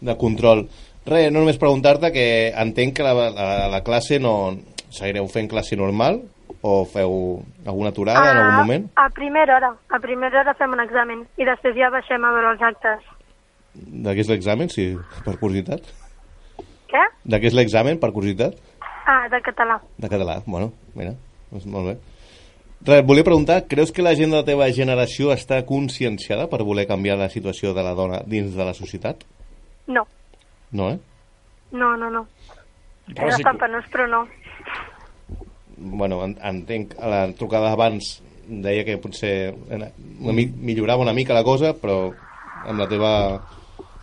[0.10, 0.66] de control.
[1.10, 2.26] Res, no només preguntar-te que
[2.64, 4.36] entenc que la, la, la classe no...
[4.90, 6.16] Seguireu fent classe normal
[6.62, 8.90] o feu alguna aturada en algun moment?
[8.96, 9.72] A primera hora.
[9.90, 13.10] A primera hora fem un examen i després ja baixem a veure els actes.
[13.80, 14.92] De què és l'examen, si,
[15.26, 15.88] per curiositat?
[16.90, 17.04] Què?
[17.24, 18.58] De què és l'examen, per curiositat?
[19.10, 19.80] Ah, de català.
[19.98, 21.14] De català, bueno, mira,
[21.52, 21.98] doncs molt bé.
[22.88, 26.88] Res, volia preguntar, creus que la gent de la teva generació està conscienciada per voler
[26.88, 29.26] canviar la situació de la dona dins de la societat?
[29.88, 30.06] No.
[30.72, 31.00] No, eh?
[31.72, 32.24] No, no, no.
[33.10, 33.46] Era Recic...
[33.46, 34.22] fan penós, però no.
[35.80, 39.88] Bueno, en, entenc, a la trucada abans deia que potser una,
[40.34, 42.12] mi- millorava una mica la cosa, però
[42.66, 43.12] amb la teva,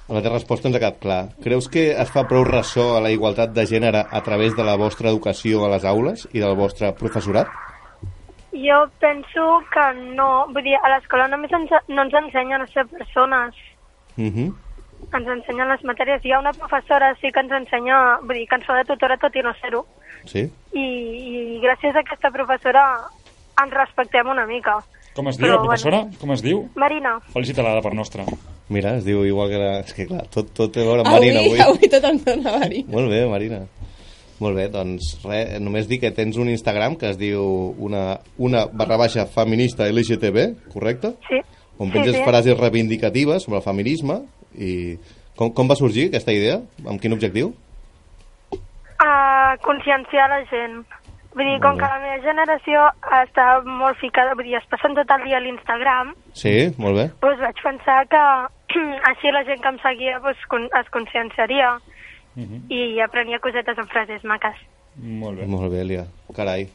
[0.07, 1.21] amb la teva resposta ens ha quedat clar.
[1.43, 4.77] Creus que es fa prou ressò a la igualtat de gènere a través de la
[4.77, 7.51] vostra educació a les aules i del vostre professorat?
[8.57, 10.47] Jo penso que no.
[10.55, 13.55] Vull dir, a l'escola només ens, no ens ensenyen a ser persones.
[14.17, 14.55] Uh -huh.
[15.13, 16.25] Ens ensenyen les matèries.
[16.25, 19.19] Hi ha una professora sí que ens ensenya, vull dir, que ens fa de tutora
[19.19, 19.85] tot i no ser-ho.
[20.27, 20.47] Sí?
[20.77, 22.83] I, I gràcies a aquesta professora
[23.63, 24.77] ens respectem una mica.
[25.17, 26.03] Com es diu, Però, la professora?
[26.21, 26.67] Com es diu?
[26.77, 28.27] Marina, Felicita-la de part nostra.
[28.69, 29.71] Mira, es diu igual que la...
[29.81, 31.61] És que clar, tot, tot té a veure amb Avui, Marina avui.
[31.65, 32.83] avui tot ens dona Mari.
[32.93, 33.63] Molt bé, Marina.
[34.43, 37.41] Molt bé, doncs res, només dir que tens un Instagram que es diu
[37.81, 41.15] una, una barra baixa feminista LGTB, correcte?
[41.31, 41.41] sí.
[41.79, 42.23] On Sí, penges sí.
[42.25, 44.15] frases reivindicatives sobre el feminisme
[44.57, 44.97] i
[45.37, 46.55] com, com va sorgir aquesta idea?
[46.89, 47.51] Amb quin objectiu?
[48.99, 50.85] A conscienciar la gent.
[51.37, 55.11] Vull dir, com que la meva generació està molt ficada, vull dir, es passen tot
[55.19, 57.11] el dia a l'Instagram, Sí, molt bé.
[57.21, 58.23] doncs vaig pensar que
[59.11, 61.75] així la gent que em seguia doncs, con- es conscienciaria
[62.69, 64.57] i aprenia cosetes amb frases maques.
[64.97, 65.47] Molt bé.
[65.47, 66.05] Molt bé, Elia.
[66.37, 66.67] Carai.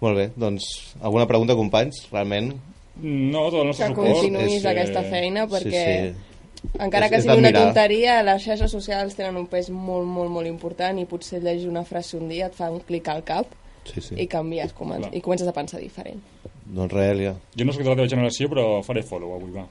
[0.00, 2.06] Molt bé, doncs alguna pregunta, companys?
[2.12, 2.54] Realment...
[3.00, 4.08] No, tot el nostre Que suport.
[4.12, 6.29] continuïs És, eh, aquesta feina, perquè Sí, sí.
[6.78, 10.46] Encara És- que sigui una tonteria, les xarxes socials tenen un pes molt, molt, molt
[10.46, 13.46] important i potser llegir una frase un dia et fa un clic al cap
[13.84, 14.14] Sí, sí.
[14.20, 15.14] i canvies, comen Clar.
[15.16, 16.20] i comences a pensar diferent.
[16.66, 17.34] Doncs res, Elia.
[17.56, 19.64] Jo no soc de la teva generació, però faré follow avui, va.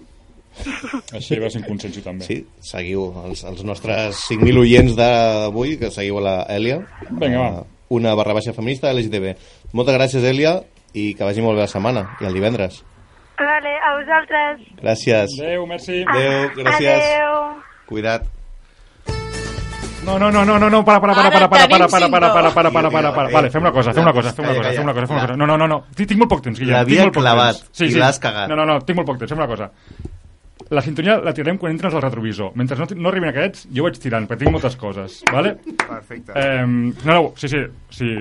[1.14, 2.26] Així a veure si em consensio també.
[2.26, 6.82] Sí, seguiu els, els nostres 5.000 oients d'avui, que seguiu a la Elia.
[7.12, 7.64] Vinga, va.
[7.96, 9.36] Una barra baixa feminista LGTB.
[9.78, 10.58] Moltes gràcies, Elia,
[10.94, 12.82] i que vagi molt bé la setmana, i el divendres.
[13.40, 14.68] Vale, a vosaltres.
[14.82, 15.40] Gràcies.
[15.40, 16.04] Adéu, merci.
[16.08, 16.92] Adéu, gràcies.
[16.92, 17.64] Adéu.
[17.88, 18.28] Cuida't.
[20.06, 22.34] No, no, no, no, no, no, para, para, para, Ara para, para, para, para, para,
[22.34, 23.30] para, para, para, para, para.
[23.30, 25.26] Vale, fem una cosa, fem una cosa, fem una cosa, fem una cosa, fem una
[25.28, 25.36] cosa.
[25.38, 26.74] No, no, no, no, tinc, molt poc temps, Guillem.
[26.74, 27.82] L'havia tinc molt poc clavat temps.
[27.84, 28.48] i l'has cagat.
[28.50, 29.70] No, no, no, tinc molt poc temps, fem una cosa.
[30.70, 32.52] La sintonia la tirem quan entres al retrovisor.
[32.56, 35.56] Mentre no, no arribin aquests, jo vaig tirant, perquè tinc moltes coses, vale?
[35.84, 36.34] Perfecte.
[36.34, 38.12] Eh, no, no, sí, sí, sí.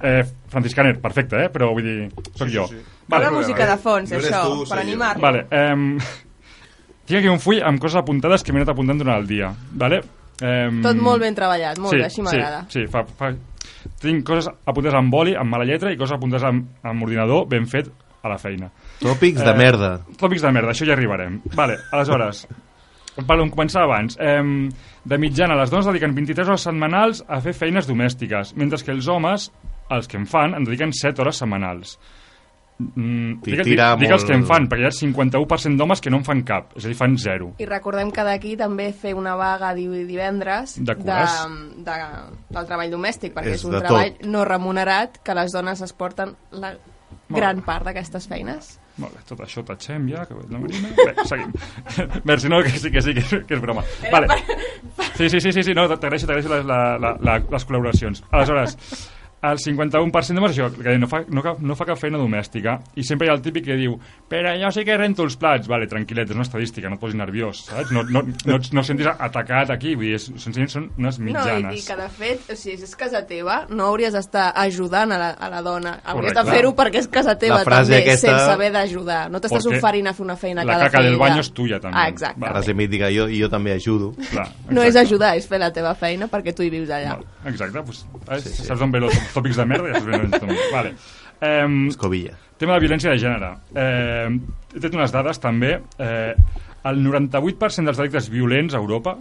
[0.00, 0.22] Eh,
[0.52, 1.48] Franciscaner, perfecte, eh?
[1.52, 2.66] Però vull dir, sóc jo.
[3.08, 3.24] Vale.
[3.24, 5.22] La música de fons, No això, tu, per animar-lo.
[5.22, 5.74] Vale, eh,
[7.06, 10.02] tinc aquí un full amb coses apuntades que m'he anat apuntant durant el dia, vale?
[10.42, 12.64] Eh, Tot molt ben treballat, molt bé, així m'agrada.
[12.68, 13.30] Sí, sí fa, fa...
[14.02, 17.64] tinc coses apuntades amb boli, amb mala lletra, i coses apuntades amb, amb ordinador ben
[17.70, 17.88] fet
[18.22, 18.68] a la feina.
[19.00, 19.92] Tòpics de merda.
[20.20, 21.38] Tòpics de merda, això ja arribarem.
[21.54, 22.42] Vale, aleshores,
[23.28, 24.42] per on començar abans, eh,
[25.06, 29.08] de mitjana les dones dediquen 23 hores setmanals a fer feines domèstiques, mentre que els
[29.08, 29.48] homes,
[29.90, 31.98] els que en fan, en dediquen 7 hores setmanals.
[32.78, 36.10] Mm, dic, tira dic els que en fan, perquè hi ha el 51% d'homes que
[36.12, 37.54] no en fan cap, és a dir, fan zero.
[37.56, 41.38] I recordem que d'aquí també fer una vaga di- divendres De cures.
[41.86, 41.94] de,
[42.52, 44.26] del treball domèstic, perquè És és, un de treball tot.
[44.28, 46.74] no remunerat que les dones es porten la
[47.30, 48.74] gran part d'aquestes feines.
[49.00, 50.88] Molt bé, tot això tatxem ja, que la Marina.
[50.96, 51.50] Bé, seguim.
[52.28, 53.82] Merci, no, que sí, que sí, que és, que és broma.
[54.12, 54.28] Vale.
[55.16, 58.22] Sí, sí, sí, sí, sí no, t'agraeixo, t'agraeixo les, la, la, la, les col·laboracions.
[58.30, 58.76] Aleshores,
[59.52, 63.26] el 51% d'homes, això, que no fa, no, no fa cap feina domèstica, i sempre
[63.26, 65.68] hi ha el típic que diu però jo sí que rento els plats.
[65.68, 67.92] Vale, tranquil·let, és una estadística, no et posis nerviós, saps?
[67.94, 71.24] No, no, no, no et sentis atacat aquí, vull dir, és, senzillament són unes No,
[71.24, 71.86] i mitjanes.
[71.86, 75.30] que de fet, o sigui, si és casa teva, no hauries d'estar ajudant a la,
[75.30, 75.96] a la dona.
[76.04, 76.44] Hauries Correcte.
[76.50, 79.30] de fer-ho perquè és casa teva La també, aquesta- sense haver d'ajudar.
[79.30, 81.52] No t'estàs oferint a fer una feina la que ha de caca del baño és
[81.52, 81.96] tuya, també.
[81.98, 82.40] Ah, exacte.
[82.40, 82.52] Vale.
[82.52, 84.12] Frase mítica, jo, i jo també ajudo.
[84.30, 87.18] Clar, No és ajudar, és fer la teva feina perquè tu hi vius allà.
[87.46, 88.64] Exacte, pues, eh, sí, sí.
[88.66, 89.00] saps d'on ve
[89.36, 89.92] tòpics de merda?
[89.92, 90.56] Ja saps ben on estem.
[90.72, 90.94] vale.
[91.40, 92.34] Eh, Escobilla.
[92.58, 93.52] tema de violència de gènere.
[93.76, 94.28] Eh,
[94.74, 95.76] he tret unes dades també.
[96.00, 96.34] Eh,
[96.86, 99.16] el 98% dels delictes violents a Europa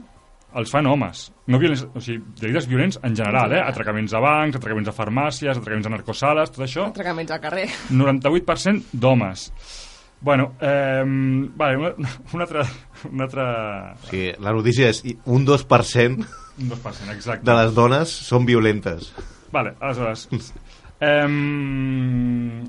[0.56, 1.26] els fan homes.
[1.52, 3.60] No violents, o sigui, delictes violents en general, eh?
[3.60, 6.86] Atracaments de bancs, atracaments de farmàcies, atracaments de narcosales, tot això.
[6.94, 7.66] Atracaments al carrer.
[7.92, 9.50] 98% d'homes.
[10.22, 11.04] Bueno, eh,
[11.60, 11.92] vale, una,
[12.34, 12.64] una altra...
[13.12, 13.46] Una altra...
[14.02, 16.24] O sigui, la notícia és i un 2%
[16.56, 17.44] Un 2%, exacte.
[17.44, 19.12] de les dones són violentes.
[19.52, 20.28] Vale, aleshores...
[21.46, 22.64] Um,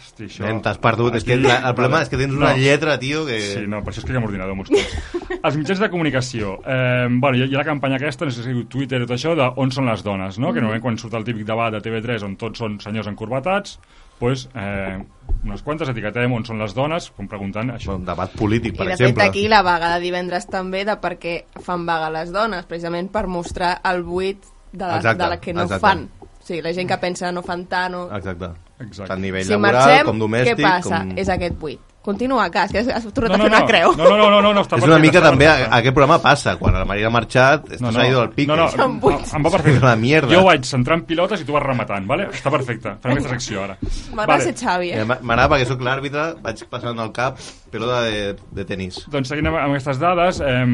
[0.00, 0.44] hosti, això...
[0.46, 1.14] Nen, t'has perdut.
[1.18, 2.56] És que Aquí- la, el problema és que tens una No.
[2.60, 3.38] lletra, tio, que...
[3.40, 5.38] Sí, no, per això escric amb ordinador molts cops.
[5.38, 6.54] Els mitjans de comunicació.
[6.64, 9.14] Eh, bueno, hi, ha, hi ha la campanya aquesta, no sé si Twitter i tot
[9.18, 10.52] això, de on són les dones, no?
[10.54, 13.78] Que normalment quan surt el típic debat de TV3 on tots són senyors encorbatats,
[14.18, 14.98] pues, eh,
[15.44, 17.94] unes quantes etiquetem on són les dones, com preguntant això.
[18.00, 19.22] Un debat polític, per I de exemple.
[19.22, 23.12] fet aquí la vaga de divendres també de per què fan vaga les dones, precisament
[23.12, 24.42] per mostrar el buit
[24.72, 25.80] de la, Exacte, de la que no exacte.
[25.86, 26.08] fan.
[26.48, 28.06] Sigui, la gent que pensa no fan tant o...
[28.16, 28.52] Exacte.
[28.80, 29.08] Exacte.
[29.10, 30.56] Tant a nivell Si laboral marxem, com domèstic.
[30.56, 30.98] què passa?
[31.04, 31.18] Com...
[31.18, 31.80] És aquest buit.
[32.08, 33.66] Continua, Cas, que has, has tornat No, a no, fer una no.
[33.68, 33.90] creu.
[33.98, 36.16] No, no, no, no, no, no està És una mica també a, a aquest programa
[36.22, 38.08] passa, quan el Maria ha marxat, esto No, s'ha no.
[38.08, 38.48] ido al pique.
[38.48, 38.94] No, no, em,
[39.36, 39.82] em va perfecte.
[39.84, 40.30] La mierda.
[40.32, 42.30] Jo vaig centrar en pilotes i tu vas rematant, vale?
[42.32, 42.94] Està perfecte.
[43.02, 43.76] Fem aquesta secció ara.
[44.14, 45.04] M'agrada ser Xavi, eh?
[45.04, 47.36] M'a- M'agrada perquè sóc l'àrbitre, vaig passant al cap
[47.70, 49.00] pelota de, de tenis.
[49.12, 50.64] Doncs seguint amb, amb aquestes dades, eh,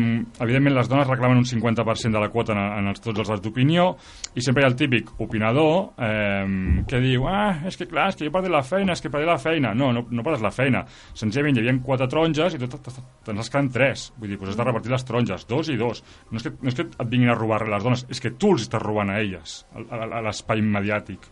[0.44, 3.44] evidentment les dones reclamen un 50% de la quota en, en els, tots els debats
[3.44, 3.90] d'opinió
[4.34, 8.18] i sempre hi ha el típic opinador eh, que diu, ah, és que clar, és
[8.18, 9.74] que jo perdré la feina, és que perdré la feina.
[9.78, 10.84] No, no, no perdes la feina.
[11.16, 14.08] Senzillament hi havia quatre taronges i te'n has quedat tres.
[14.18, 16.04] Vull dir, doncs has de repartir les taronges, dos i dos.
[16.30, 18.54] No és que, no és que et vinguin a robar les dones, és que tu
[18.54, 21.30] els estàs robant a elles, a, a, a l'espai mediàtic.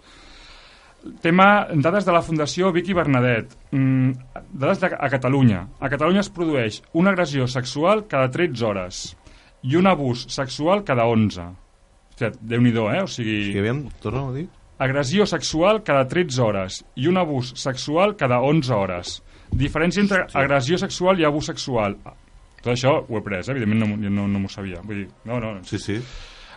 [1.22, 3.56] Tema, dades de la Fundació Vicky Bernadet.
[3.74, 4.12] Mm,
[4.52, 5.64] dades de, a Catalunya.
[5.80, 9.02] A Catalunya es produeix una agressió sexual cada 13 hores
[9.62, 11.48] i un abús sexual cada 11.
[12.12, 13.02] Hòstia, Déu-n'hi-do, eh?
[13.02, 13.38] O sigui...
[13.50, 14.46] Sí, aviam, torna a dir.
[14.82, 19.16] Agressió sexual cada 13 hores i un abús sexual cada 11 hores.
[19.52, 21.98] Diferència entre agressió sexual i abús sexual.
[22.62, 23.56] Tot això ho he pres, eh?
[23.56, 24.82] evidentment no, no, no m'ho sabia.
[24.86, 25.56] Vull dir, no, no.
[25.66, 25.98] Sí, sí.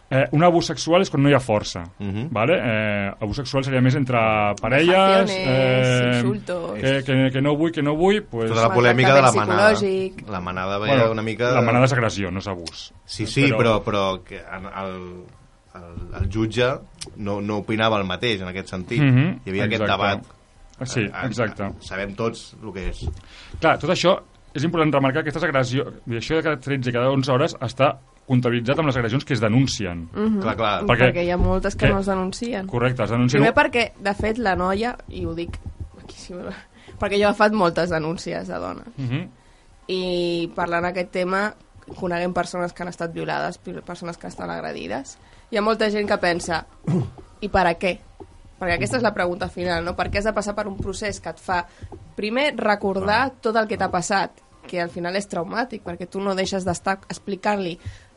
[0.08, 1.82] Eh, un abús sexual és quan no hi ha força.
[2.00, 2.28] Uh -huh.
[2.30, 2.54] vale?
[2.62, 4.18] eh, abús sexual seria més entre
[4.62, 6.74] parelles, Vejaciones, insultos.
[6.80, 8.22] que, que, que no vull, que no vull...
[8.24, 8.50] Pues...
[8.52, 9.74] Tota la polèmica de la manada.
[9.74, 10.30] psicològic.
[10.30, 11.52] La manada veia una mica...
[11.54, 12.94] La manada és agressió, no és abús.
[13.06, 15.24] Sí, sí, però, però, que en- el,
[15.76, 16.68] el, el jutge
[17.18, 19.02] no, no opinava el mateix en aquest sentit.
[19.02, 20.04] Mhm, Hi havia aquest exacte.
[20.04, 20.26] debat.
[20.84, 21.64] Sí, Eh, exacte.
[21.80, 23.10] Sabem tots el que és.
[23.60, 24.20] Clar, tot això
[24.54, 27.98] és important remarcar que aquestes agressions, això de cada 13 i cada 11 hores està
[28.26, 30.08] comptabilitzat amb les agressions que es denuncien.
[30.12, 30.40] Mhm.
[30.42, 30.76] Clar, clar.
[30.84, 32.68] Perquè, perquè hi ha moltes que, no es denuncien.
[32.68, 33.42] Correcte, es denuncien...
[33.42, 35.60] Primer perquè, de fet, la noia, i ho dic
[36.02, 36.34] aquí, sí,
[37.00, 38.90] perquè jo he agafat moltes denúncies de dones.
[38.98, 39.28] Mhm.
[39.94, 41.46] I parlant d'aquest tema,
[42.00, 45.20] coneguem persones que han estat violades, persones que estan agredides.
[45.52, 46.64] Hi ha molta gent que pensa,
[47.42, 48.00] i per a què?
[48.56, 49.94] Perquè aquesta és la pregunta final, no?
[49.94, 51.60] Per què has de passar per un procés que et fa,
[52.16, 56.34] primer, recordar tot el que t'ha passat, que al final és traumàtic, perquè tu no
[56.34, 57.76] deixes d'estar explicant-li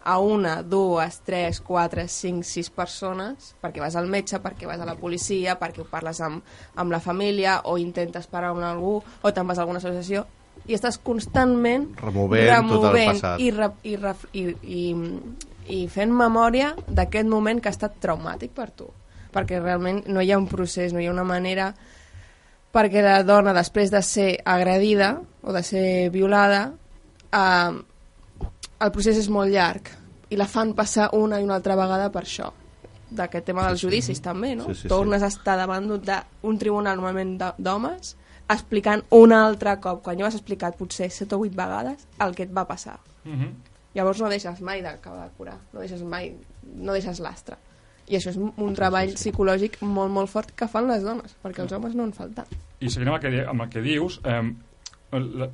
[0.09, 4.87] a una, dues, tres, quatre, cinc, sis persones, perquè vas al metge, perquè vas a
[4.89, 6.41] la policia, perquè ho parles amb,
[6.81, 10.25] amb la família, o intentes parar amb algú, o te'n vas a alguna associació,
[10.65, 13.41] i estàs constantment Removent tot el passat.
[13.41, 13.95] i, re, i,
[14.33, 14.47] i,
[14.79, 14.83] i,
[15.77, 18.89] i fent memòria d'aquest moment que ha estat traumàtic per tu
[19.33, 21.71] perquè realment no hi ha un procés, no hi ha una manera
[22.73, 25.87] perquè la dona després de ser agredida o de ser
[26.17, 26.71] violada
[27.33, 27.77] eh,
[28.79, 29.91] el procés és molt llarg
[30.31, 32.53] i la fan passar una i una altra vegada per això
[33.11, 34.67] d'aquest tema dels judicis també, no?
[34.69, 34.89] Sí, sí, sí.
[34.93, 38.17] Tornes a estar davant d'un tribunal normalment d'homes
[38.49, 42.35] explicant un altre cop, quan ja ho has explicat potser 7 o 8 vegades, el
[42.35, 42.99] que et va passar.
[43.25, 43.51] Mhm.
[43.95, 46.35] Llavors no deixes mai d'acabar de curar, no deixes mai,
[46.77, 47.57] no deixes l'astre.
[48.09, 51.73] I això és un treball psicològic molt, molt fort que fan les dones, perquè els
[51.73, 52.45] homes no en falten.
[52.81, 54.55] I seguint amb el que, amb el que dius, eh,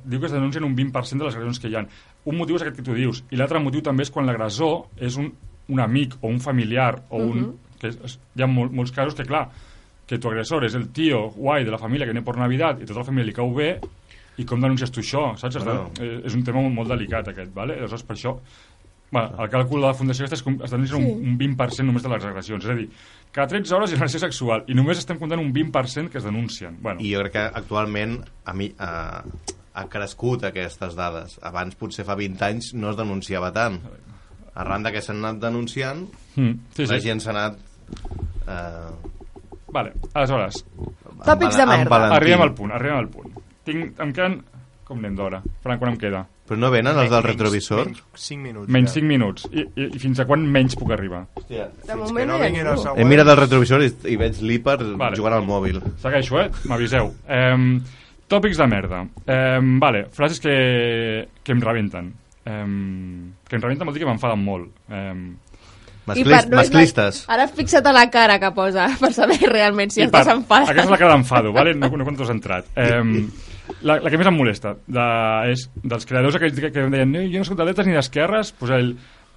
[0.05, 1.87] diu que es denuncien un 20% de les agressions que hi ha.
[2.25, 5.15] Un motiu és aquest que tu dius, i l'altre motiu també és quan l'agressor és
[5.17, 5.31] un,
[5.69, 7.53] un amic o un familiar, o un, Mhm.
[7.79, 9.49] que és, hi ha mol, molts casos que, clar,
[10.07, 12.85] que tu agressor és el tio guai de la família que viene por Navidad i
[12.85, 13.79] tota la família li cau bé,
[14.37, 15.57] i com denuncies tu això, saps?
[15.63, 15.91] Bueno.
[15.99, 17.73] Eh, és un tema molt, molt delicat aquest, vale?
[17.77, 18.37] Aleshores, per això
[19.11, 21.03] Bueno, el càlcul de la Fundació aquesta és que es denuncia Sí.
[21.03, 22.65] un, un 20% només de les agressions.
[22.65, 22.89] És a dir,
[23.31, 26.23] cada 13 hores hi ha agressió sexual i només estem comptant un 20% que es
[26.23, 26.75] denuncien.
[26.81, 29.23] Bueno, I jo crec que actualment a mi, a,
[29.75, 31.37] ha crescut aquestes dades.
[31.43, 33.79] Abans, potser fa 20 anys, no es denunciava tant.
[34.55, 36.05] Arran de que s'han anat denunciant,
[36.35, 37.05] Mm, sí, la sí.
[37.07, 37.57] gent s'ha anat...
[38.47, 39.13] Eh,
[39.75, 40.61] Vale, aleshores,
[41.25, 41.97] Tòpics de merda.
[42.15, 43.33] arribem al punt, arribem al punt.
[43.67, 44.37] Tinc, em queden...
[44.85, 45.39] Com anem d'hora?
[45.63, 46.19] Frank, quan em queda?
[46.45, 47.87] Però no venen els del Menys- retrovisor?
[47.87, 48.69] Menys 5 minuts.
[48.69, 48.99] Menys ja.
[48.99, 49.47] 5 minuts.
[49.49, 51.23] I, i, I fins a quan menys puc arribar?
[51.39, 53.01] Hòstia, De Fins moment que no no els següents.
[53.01, 55.15] He mirat el retrovisor i, i veig l'Hiper Vale.
[55.17, 55.81] jugant al mòbil.
[56.03, 56.51] Segueixo, eh?
[56.69, 57.09] M'aviseu.
[57.25, 57.65] Um,
[58.31, 59.01] tòpics de merda.
[59.25, 62.13] Um, vale, frases que, que em rebenten.
[62.45, 64.69] Um, que em rebenten vol dir que m'enfaden molt.
[64.89, 65.25] Um,
[66.05, 67.23] I Masclis, per- no és la- masclistes.
[67.33, 70.69] Ara fixa't a la cara que posa per saber realment si I estàs per- enfadat.
[70.69, 71.73] Aquesta és la cara d'enfado, vale?
[71.73, 72.67] no, no quan t'has entrat.
[72.77, 73.15] Um,
[73.81, 75.05] la, la que més em molesta de,
[75.49, 77.95] és dels creadors aquells que, que em deien no, jo no soc de dretes ni
[77.97, 78.91] d'esquerres, pues el,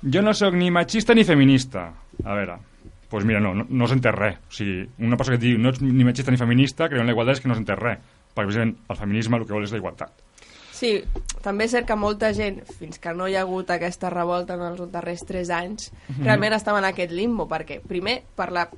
[0.05, 1.87] jo no sóc ni machista ni feminista.
[2.25, 4.37] A veure, doncs pues mira, no, no, no s'entén res.
[4.51, 7.09] O sigui, una persona que et diu no ets ni machista ni feminista, creu en
[7.09, 8.05] la igualtat és que no s'entén res.
[8.39, 10.25] Perquè, precisament, el feminisme el que vol és la igualtat.
[10.79, 10.93] Sí,
[11.43, 14.63] també és cert que molta gent, fins que no hi ha hagut aquesta revolta en
[14.63, 16.23] els darrers 3 anys, Mhm.
[16.23, 18.69] realment estava en aquest limbo, perquè primer, per la,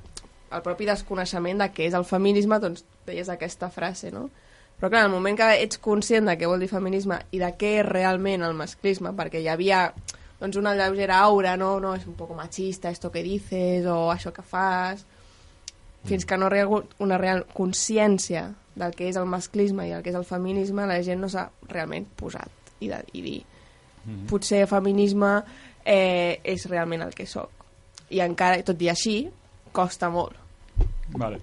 [0.51, 4.31] el propi desconeixement de què és el feminisme, doncs deies aquesta frase, no?
[4.79, 7.51] Però clar, en el moment que ets conscient de què vol dir feminisme i de
[7.53, 9.93] què és realment el masclisme, perquè hi havia
[10.39, 11.79] doncs, una lleugera aura, no?
[11.79, 15.05] no, és un poc machista esto que dices, o això que fas,
[16.03, 19.91] fins que no hi ha hagut una real consciència del que és el masclisme i
[19.91, 22.49] el que és el feminisme, la gent no s'ha realment posat
[22.79, 23.39] i, de, i dir
[24.05, 24.25] Mhm.
[24.31, 25.43] potser feminisme
[25.85, 27.51] eh, és realment el que sóc.
[28.09, 29.29] I encara, tot i així,
[29.71, 30.33] costa molt.
[31.13, 31.39] Vale.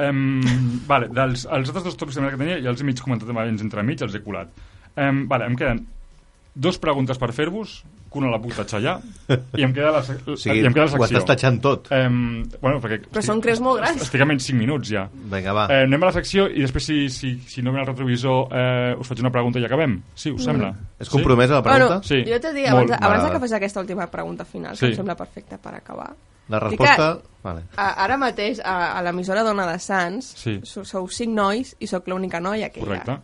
[0.00, 0.40] Um,
[0.88, 4.00] vale, dels els altres dos tòpics que tenia ja els he mig comentat abans entremig,
[4.00, 4.48] els he colat.
[4.96, 5.82] Um, vale, em queden
[6.54, 8.96] dos preguntes per fer-vos, que una la puc tatxar ja,
[9.54, 11.06] i em queda la, O sigui, i em queda la ho secció.
[11.20, 11.86] estàs tatxant tot.
[11.94, 14.02] Um, bueno, perquè Però són creus molt grans.
[14.02, 15.04] Estic a menys 5 minuts ja.
[15.12, 15.66] Vinga, va.
[15.70, 18.96] Eh, anem a la secció i després, si, si, si no ve el retrovisor, eh,
[18.98, 20.00] us faig una pregunta i acabem.
[20.14, 20.44] Sí, us Mm.
[20.44, 20.72] sembla?
[20.98, 21.86] És compromesa la pregunta?
[21.86, 22.24] Bueno, Sí.
[22.26, 23.02] jo t'he dit, abans, Molt.
[23.04, 24.80] abans que faci aquesta última pregunta final, Sí.
[24.86, 26.10] que em sembla perfecta per acabar.
[26.48, 27.20] La Dic resposta...
[27.22, 27.62] que, Vale.
[27.76, 30.58] a, ara mateix, a, a l'emissora Dona de Sants, Sí.
[30.64, 33.12] sou, sou cinc nois i sóc l'única noia que Correcte.
[33.12, 33.20] hi ha.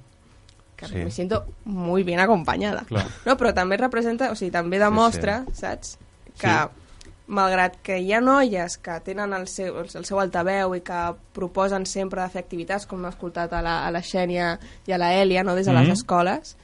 [0.77, 0.95] Que Sí.
[0.97, 2.85] me siento muy bien acompanyada.
[2.85, 3.07] Clar.
[3.25, 5.61] No, però també representa, o sigui, també demostra, sí, sí.
[5.61, 5.99] saps?
[6.39, 7.11] Que Sí.
[7.29, 11.87] malgrat que hi ha noies que tenen el seu, el seu altaveu i que proposen
[11.87, 15.15] sempre de fer activitats, com hem escoltat a la, a la Xènia i a la
[15.15, 15.81] Èlia, no, des de Mhm.
[15.81, 16.57] les escoles,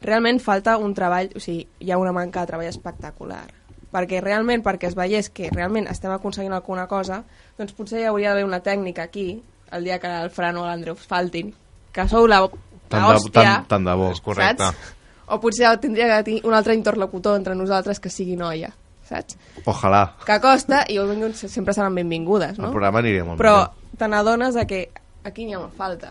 [0.00, 3.44] realment falta un treball, o sigui, hi ha una manca de treball espectacular.
[3.92, 7.24] Perquè realment, perquè es veiés que realment estem aconseguint alguna cosa,
[7.58, 10.94] doncs potser hi hauria d'haver una tècnica aquí, el dia que el Fran o l'Andreu
[10.96, 11.54] faltin,
[11.92, 12.48] que sou la,
[12.90, 14.10] Tant la de, hòstia, tant, tant de bo.
[14.12, 14.66] És correcte.
[14.70, 14.94] saps?
[15.30, 18.72] O potser tindria que tenir un altre interlocutor entre nosaltres que sigui noia,
[19.06, 19.36] saps?
[19.64, 20.04] Ojalà.
[20.26, 22.66] Que costa i benvinguts, sempre seran benvingudes, no?
[22.66, 23.94] El programa aniria molt Però millor.
[24.00, 24.88] te n'adones que
[25.22, 26.10] aquí n'hi ha una falta.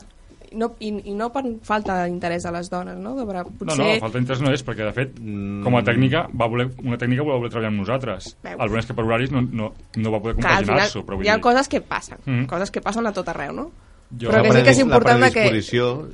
[0.52, 3.12] No, i, I no per falta d'interès a les dones, no?
[3.14, 3.78] Veure, No, potser...
[3.78, 5.60] no, falta d'interès no és, perquè de fet, Mm.
[5.68, 8.32] com a tècnica, va voler, una tècnica va voler treballar amb nosaltres.
[8.42, 8.54] Veus.
[8.56, 9.68] El problema és que per horaris no, no,
[10.00, 11.42] no va poder compaginar-s'ho, hi ha dir...
[11.44, 12.48] coses que passen, Mm.
[12.50, 13.68] coses que passen a tot arreu, no?
[14.12, 15.44] Jo- Però que La sí que és la important de que...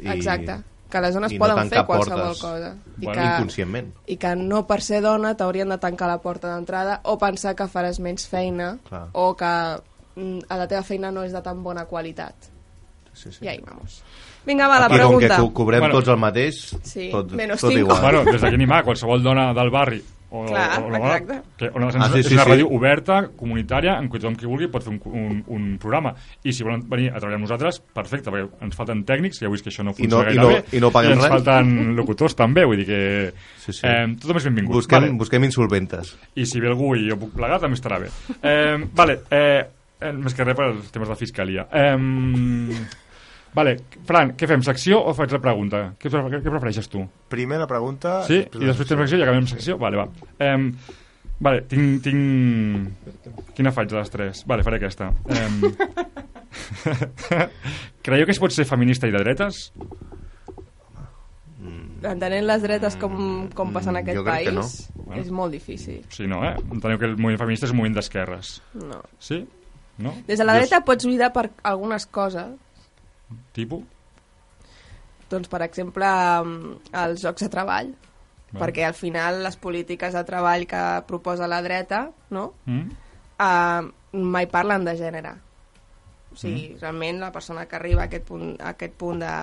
[0.03, 0.55] i- Exacte,
[0.89, 2.41] que les dones no poden tancar fer qualsevol portes.
[2.41, 2.75] cosa.
[2.99, 3.93] I Bueno, que, Inconscientment.
[4.07, 7.63] I que no per ser dona t'haurien de tancar la porta d'entrada o pensar que
[7.65, 9.07] faràs menys feina Clar.
[9.13, 9.53] o que
[10.15, 12.35] mm, a la teva feina no és de tan bona qualitat.
[13.13, 13.45] Sí, sí.
[13.45, 14.01] I ahí vamos.
[14.45, 15.37] Vinga, va, la Aquí, com que pregunta.
[15.41, 15.95] co cobrem Bueno.
[15.95, 17.79] tots el mateix, Sí, tot, menos tot cinco.
[17.95, 18.01] igual.
[18.01, 21.41] Bueno, des d'aquí animar qualsevol dona del barri o, Clar, o, exacte.
[21.57, 22.49] que Ah, Sants sí, és sí, una sí.
[22.51, 26.13] ràdio oberta, comunitària, en què tothom qui vulgui pot fer un, un, un programa.
[26.43, 29.63] I si volen venir a treballar amb nosaltres, perfecte, perquè ens falten tècnics, ja vist
[29.63, 30.77] que això no I no- funciona i gaire no- bé.
[30.77, 31.29] i no I ens res.
[31.29, 33.33] falten locutors també, vull dir que
[33.65, 33.87] Sí, sí.
[33.87, 34.75] eh, tothom és benvingut.
[34.75, 35.13] Busquem, Vale.
[35.17, 36.17] busquem insolventes.
[36.35, 38.09] I si ve algú i jo puc plegar, també estarà bé.
[38.41, 39.63] Eh, vale, eh,
[40.01, 41.67] eh, més que res per als temes de fiscalia.
[41.71, 41.97] Eh,
[43.55, 45.81] vale, Fran, què fem, secció o faig la pregunta?
[45.99, 47.05] Què, pre- què prefereixes tu?
[47.31, 48.19] Primer la pregunta...
[48.27, 48.41] Sí?
[48.43, 49.77] I després fem secció i acabem secció?
[49.81, 50.07] Vale, va.
[50.39, 50.57] Eh,
[51.39, 52.91] vale, tinc, tinc...
[53.55, 54.43] Quina faig de les tres?
[54.47, 55.09] Vale, faré aquesta.
[55.31, 55.49] Eh,
[58.05, 59.69] creieu que es pot ser feminista i de dretes?
[62.05, 64.61] Entenent les dretes com, com passa en Mm, aquest que no.
[64.61, 66.03] país, és molt difícil.
[66.13, 66.53] Sí, no, eh?
[66.71, 68.51] Enteneu que el moviment feminista és un moviment d'esquerres.
[68.77, 68.99] No.
[69.17, 69.39] Sí?
[69.97, 70.11] No?
[70.27, 72.51] Des de la dreta pots lluitar per algunes coses,
[73.53, 73.83] Tipus?
[75.29, 77.87] doncs per exemple mm, els jocs de treball,
[78.51, 78.59] Vale.
[78.61, 82.53] perquè al final les polítiques de treball que proposa la dreta no?
[82.69, 82.91] Mm?
[83.41, 85.33] uh, mai parlen de gènere.
[86.31, 86.79] O sigui, Mm.
[86.79, 89.33] realment la persona que arriba a aquest punt, a aquest punt de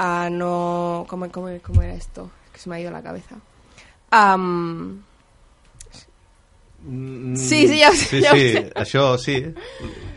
[0.00, 1.04] uh, no...
[1.10, 2.30] Com, com, com era esto?
[2.52, 3.36] Que se me ha ido la cabeza.
[4.10, 5.02] Um,
[6.82, 8.60] Mm, Sí, sí, ja ho sé, sí, ja ho sí, sé.
[8.74, 9.34] això sí.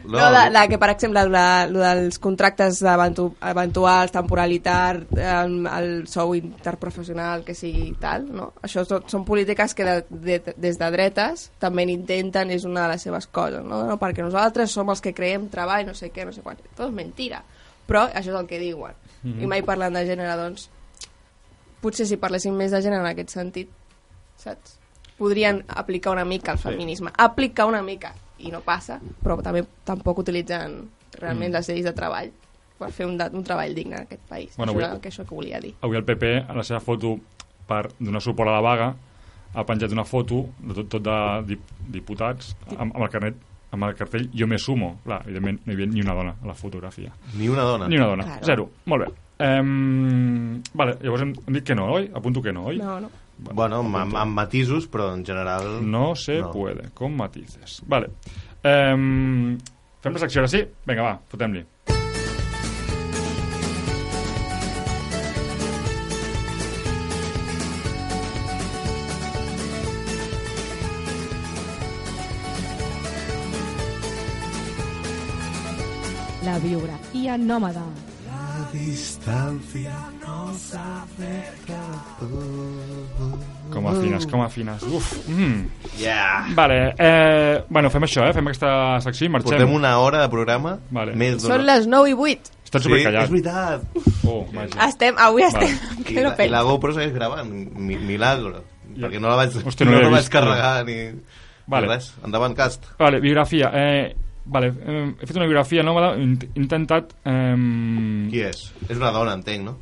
[0.05, 5.89] No, la, la que, per exemple, la, lo dels contractes eventu, eventuals, temporalitat, el, el
[6.11, 8.49] sou interprofessional, que sigui tal, no?
[8.63, 12.93] Això són, són polítiques que de, de, des de dretes també n'intenten, és una de
[12.93, 13.81] les seves coses, no?
[13.87, 13.97] no?
[13.99, 16.59] Perquè nosaltres som els que creem treball, no sé què, no sé quan.
[16.75, 17.43] Tot és mentira.
[17.87, 18.95] Però això és el que diuen.
[19.23, 19.43] Mhm.
[19.43, 20.69] I mai parlen de gènere, doncs...
[21.83, 23.67] Potser si parléssim més de gènere en aquest sentit,
[24.39, 24.77] saps?
[25.23, 26.63] Podrien aplicar una mica el Sí.
[26.67, 27.11] feminisme.
[27.17, 30.89] Aplicar una mica, i no passa, però també tampoc utilitzen
[31.21, 31.55] realment Mm.
[31.55, 32.31] les lleis de treball
[32.77, 34.57] per fer un, un treball digne en aquest país.
[34.57, 35.75] Bueno, això avui- que això que volia dir.
[35.81, 37.17] Avui el PP, en la seva foto
[37.67, 38.95] per donar suport a la vaga,
[39.55, 43.35] ha penjat una foto de tot, tot de dip, diputats amb, amb el carnet
[43.71, 44.99] amb el cartell Jo me sumo.
[45.05, 47.11] Clar, evidentment no hi havia ni una dona a la fotografia.
[47.37, 47.87] Ni una dona.
[47.87, 48.23] Ni una dona.
[48.23, 48.45] Claro.
[48.45, 48.69] Zero.
[48.85, 49.13] Molt bé.
[49.59, 52.11] Um, vale, llavors hem, hem dit que no, oi?
[52.13, 52.77] Apunto que no, oi?
[52.77, 53.09] No, no.
[53.51, 55.81] Bueno, amb, amb, amb matisos, però en general...
[55.89, 56.51] No se No.
[56.51, 57.81] puede, con matices.
[57.85, 58.09] Vale.
[58.63, 59.57] Um,
[60.01, 60.63] fem la secció ara sí?
[60.87, 61.65] Vinga, va, fotem-li.
[76.43, 77.83] La biografia nòmada.
[78.73, 79.93] La distància
[80.23, 80.47] no
[83.73, 84.81] Com afines, com afines.
[84.89, 85.11] Uf.
[85.29, 85.67] Mm.
[85.99, 86.47] Yeah.
[86.57, 88.33] Vale, eh, bueno, fem això, eh?
[88.33, 88.71] Fem aquesta
[89.05, 89.51] secció i marxem.
[89.51, 90.79] Portem una hora de programa.
[90.89, 91.13] Vale.
[91.17, 92.51] Més Són les 9 i 8.
[92.65, 93.23] Estan Sí, supercallats.
[93.25, 93.81] és veritat.
[94.25, 94.87] Oh, màgia.
[94.89, 96.09] Estem, avui estem Vale.
[96.09, 97.49] I la, I la GoPro segueix gravant.
[97.53, 98.63] Mi, milagro.
[98.93, 100.33] Perquè no la vaig, Hòstia, no no la vaig vist.
[100.33, 100.97] carregar ni,
[101.67, 101.87] Vale.
[101.87, 102.13] ni res.
[102.25, 102.89] Endavant, cast.
[102.97, 103.69] Vale, biografia.
[103.73, 104.15] Eh,
[104.45, 107.13] vale, eh, he fet una biografia nòmada, he int- intentat...
[107.25, 107.55] Eh,
[108.31, 108.65] Qui és?
[108.89, 109.77] És una dona, entenc, no?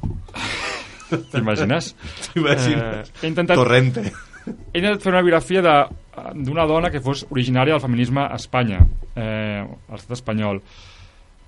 [1.32, 1.94] T'imagines?
[2.32, 3.10] T'imagines?
[3.10, 3.58] Eh, he intentat...
[3.60, 4.06] Torrente.
[4.42, 8.80] He intentat fer una biografia de- d'una dona que fos originària del feminisme a Espanya,
[9.16, 10.62] eh, a l'estat espanyol.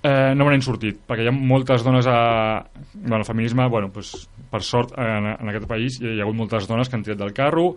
[0.04, 2.18] Eh, no me n'he sortit, perquè hi ha moltes dones a...
[2.92, 4.10] Bueno, el feminisme, bueno, pues,
[4.52, 7.32] per sort, en, en aquest país hi ha hagut moltes dones que han tirat del
[7.36, 7.70] carro.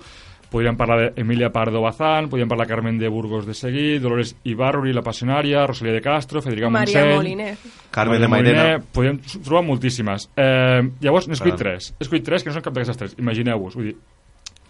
[0.47, 4.93] Podríem parlar d'Emilia Pardo Bazán, podríem parlar de Carmen de Burgos de Seguí, Dolores Ibarruri,
[4.95, 7.15] la Passionària, Rosalía de Castro, Federica Maria Montseny...
[7.15, 7.57] Moliner.
[7.91, 8.65] Carmen de Mairena.
[8.79, 10.29] Podríem trobar moltíssimes.
[10.37, 11.91] Eh, llavors, n'he escollit tres.
[11.99, 13.15] He escollit tres que no són cap d'aquestes tres.
[13.19, 13.75] Imagineu-vos.
[13.75, 13.95] Vull dir,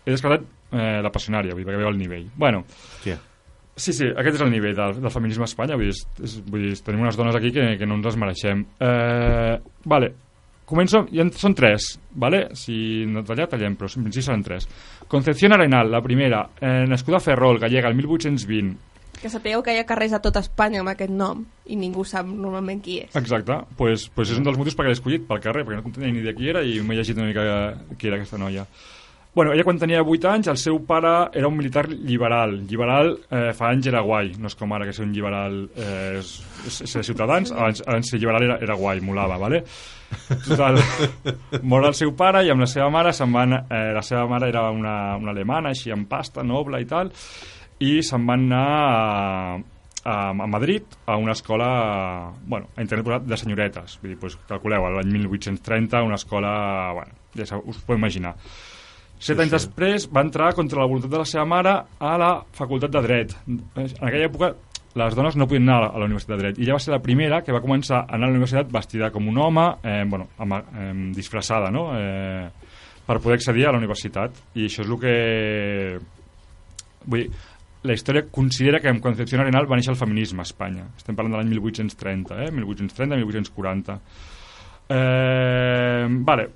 [0.06, 2.30] he descartat eh, la passionària, vull dir, perquè veieu el nivell.
[2.36, 3.20] Bueno, Hòstia.
[3.76, 5.78] sí, sí, aquest és el nivell del, del feminisme a Espanya.
[5.78, 8.18] Vull dir, és, és, vull dir, tenim unes dones aquí que, que no ens les
[8.24, 8.66] mereixem.
[8.82, 10.14] Eh, vale,
[10.68, 12.50] començo, ja són tres, vale?
[12.60, 14.68] si no tallar, tallem, però en principi seran tres.
[15.08, 18.76] Concepción Arenal, la primera, eh, nascuda a Ferrol, gallega, el 1820,
[19.18, 22.28] Que sapigueu que hi ha carrers a tota Espanya amb aquest nom i ningú sap
[22.30, 23.16] normalment qui és.
[23.18, 26.14] Exacte, pues, pues és un dels motius perquè l'he escollit pel carrer, perquè no tenia
[26.14, 27.48] ni idea qui era i m'he llegit una mica
[27.98, 28.68] qui era aquesta noia.
[29.38, 32.56] Bueno, ella quan tenia 8 anys, el seu pare era un militar liberal.
[32.66, 36.16] Liberal eh, fa anys era guai, no és com ara que ser un liberal eh,
[36.18, 39.60] és, és, ciutadans, abans, abans ser liberal era, era guai, molava, vale?
[40.42, 40.80] Total,
[41.70, 43.54] mor el seu pare i amb la seva mare se'n van...
[43.60, 47.12] Eh, la seva mare era una, una alemana, així amb pasta, noble i tal,
[47.86, 48.96] i se'n van anar a,
[50.02, 54.90] a, a Madrid a una escola bueno, a internet de senyoretes vull dir, pues, calculeu,
[54.98, 56.56] l'any 1830 una escola,
[56.98, 58.34] bueno, ja us podeu imaginar
[59.18, 59.58] set Sí, anys sí.
[59.58, 63.36] després va entrar contra la voluntat de la seva mare a la facultat de dret
[63.48, 64.54] en aquella època
[64.98, 67.02] les dones no podien anar a la, Universitat de Dret i ella va ser la
[67.04, 70.30] primera que va començar a anar a la universitat vestida com un home eh, bueno,
[70.42, 71.92] amb, eh, disfressada no?
[71.98, 72.48] eh,
[73.06, 75.14] per poder accedir a la universitat i això és el que
[77.06, 77.30] vull dir,
[77.88, 80.88] la història considera que en Concepción Arenal va néixer el feminisme a Espanya.
[80.98, 82.50] Estem parlant de l'any 1830, eh?
[82.58, 83.98] 1830-1840.
[84.98, 86.50] Eh, vale.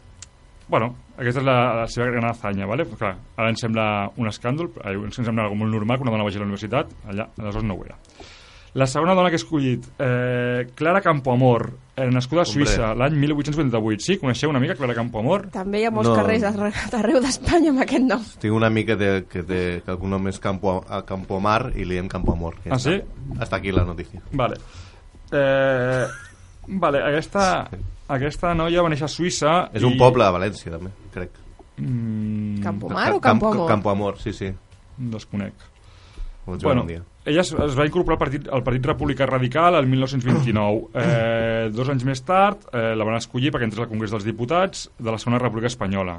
[0.67, 0.89] Bueno,
[1.21, 2.83] aquesta és la, la seva gran hazaña, vale?
[2.89, 6.11] Però, clar, ara ens sembla un escàndol, eh, ens sembla algo molt normal que una
[6.17, 7.97] dona vagi a la universitat, allà, aleshores no ho era.
[8.73, 12.45] La segona dona que he escollit, eh, Clara Campoamor, eh, nascuda a.
[12.47, 13.99] Suïssa, l'any 1888.
[14.05, 15.49] Sí, coneixeu una mica Clara Campoamor?
[15.51, 16.15] També hi ha molts No.
[16.15, 18.23] carrers arre- d'arreu d'Espanya amb aquest nom.
[18.39, 21.83] Tinc una amiga de, que, té, que el cognom és Campo, a Campo Mar i
[21.83, 22.55] li diem Campo Amor.
[22.63, 22.95] Ja Ah, està.
[22.95, 23.01] sí?
[23.41, 24.21] Hasta aquí la notícia.
[24.31, 24.55] Vale.
[25.33, 26.05] Eh,
[26.67, 27.67] vale, aquesta,
[28.17, 29.53] aquesta noia va néixer a Suïssa...
[29.73, 31.31] És un i- poble de València, també, crec.
[31.77, 33.67] Mm, Campomar o Campo Amor?
[33.69, 34.51] Campo Amor, sí, sí.
[34.97, 35.53] Desconec.
[36.45, 37.03] Bueno, un dia.
[37.23, 40.89] ella es, es va incorporar al Partit, al Partit Republicà Radical el 1929.
[41.01, 44.87] Eh, dos anys més tard eh, la van escollir perquè entrés al Congrés dels Diputats
[44.97, 46.15] de la Segona República Espanyola.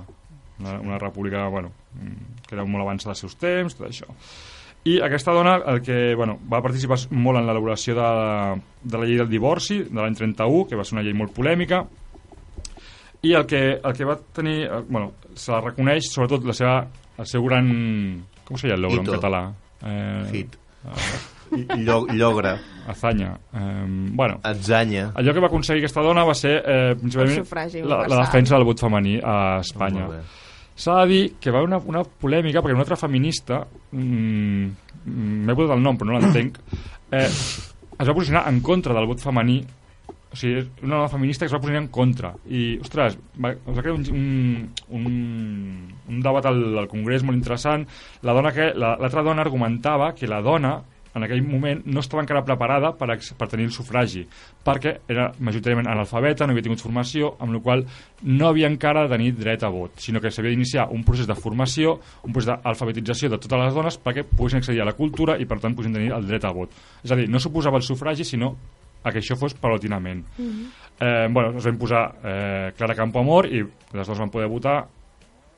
[0.63, 4.07] Una, una república, bueno, mm, que era molt abans dels seus temps, tot això.
[4.85, 8.07] I aquesta dona el que, bueno, va participar molt en l'elaboració de,
[8.83, 11.85] de la llei del divorci de l'any 31, que va ser una llei molt polèmica,
[13.23, 14.65] i el que, el que va tenir...
[14.67, 16.81] eh, Bueno, se la reconeix sobretot la seva,
[17.19, 17.69] el seu gran...
[18.45, 19.45] Com se deia el logro en català?
[19.87, 20.57] Eh, Hit.
[20.83, 22.57] eh, Llo, llogra.
[22.89, 23.37] Azanya.
[23.55, 23.85] Eh,
[24.19, 25.13] bueno, Atzanya.
[25.15, 28.81] allò que va aconseguir aquesta dona va ser eh, principalment la, la defensa del vot
[28.81, 30.07] femení a Espanya.
[30.09, 30.23] Molt bé.
[30.75, 33.61] S'ha de dir que va haver una, una polèmica perquè una altra feminista,
[33.93, 34.65] mm,
[35.05, 36.59] mm, m'he posat el nom però no l'entenc,
[37.13, 39.61] eh, es va posicionar en contra del vot femení
[40.33, 42.31] o sigui, una dona feminista que es va posicionar en contra.
[42.49, 45.17] I, ostres, va, es va crear un, un, un,
[46.09, 47.85] un debat al, al Congrés molt interessant.
[48.25, 50.79] La dona que, la- l'altra dona argumentava que la dona
[51.15, 53.09] en aquell moment no estava encara preparada per,
[53.39, 54.25] per tenir el sufragi
[54.65, 57.85] perquè era majoritàriament analfabeta, no havia tingut formació amb la qual
[58.23, 61.37] no havia encara de tenir dret a vot, sinó que s'havia d'iniciar un procés de
[61.39, 65.49] formació, un procés d'alfabetització de totes les dones perquè poguessin accedir a la cultura i
[65.49, 66.73] per tant poguessin tenir el dret a vot.
[67.05, 68.55] És a dir, no suposava el sufragi, sinó
[69.03, 70.25] a que això fos paulatinament.
[71.01, 74.87] eh, bueno, es va imposar eh, Clara Campoamor i les dues van poder votar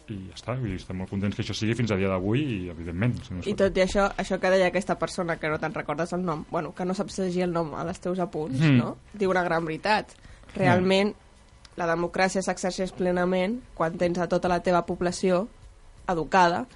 [0.09, 2.69] i ja està, dir, estem molt contents que això sigui fins a dia d'avui i
[2.69, 5.73] evidentment si no I tot i això, això que deia aquesta persona que no te'n
[5.75, 8.77] recordes el nom, bueno, que no saps llegir el nom a les teus apunts, Mm.
[8.79, 8.97] no?
[9.15, 10.13] Diu una gran veritat.
[10.55, 11.15] Realment,
[11.77, 15.49] la democràcia s'exerceix plenament quan tens a tota la teva població
[16.07, 16.67] educada,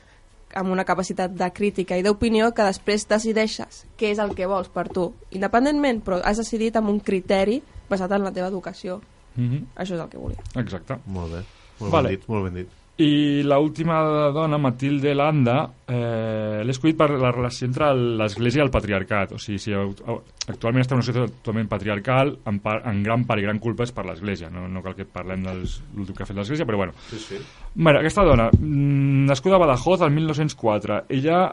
[0.54, 4.70] amb una capacitat de crítica i d'opinió que després decideixes què és el que vols
[4.72, 7.60] per tu, independentment, però has decidit amb un criteri
[7.90, 9.02] basat en la teva educació.
[9.36, 9.66] Mhm.
[9.76, 10.40] Això és el que volia.
[10.56, 10.96] Exacte.
[11.06, 11.44] Molt bé.
[11.78, 12.08] Molt Vale.
[12.08, 12.68] ben dit, molt ben dit.
[12.98, 14.00] I l'última
[14.34, 19.36] dona, Matilde Landa, eh, l'he escollit per la relació entre l'Església i el patriarcat.
[19.36, 23.38] O sigui, si actualment està en una situació totalment patriarcal, en, part, en gran part
[23.38, 24.50] i gran culpa és per l'Església.
[24.50, 26.98] No, no cal que parlem de l'últim que ha fet l'Església, però bueno.
[27.12, 27.38] Sí, sí.
[27.76, 31.44] Bueno, aquesta dona, mm, nascuda a Badajoz el 1904, ella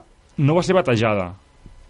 [0.42, 1.36] no va ser batejada,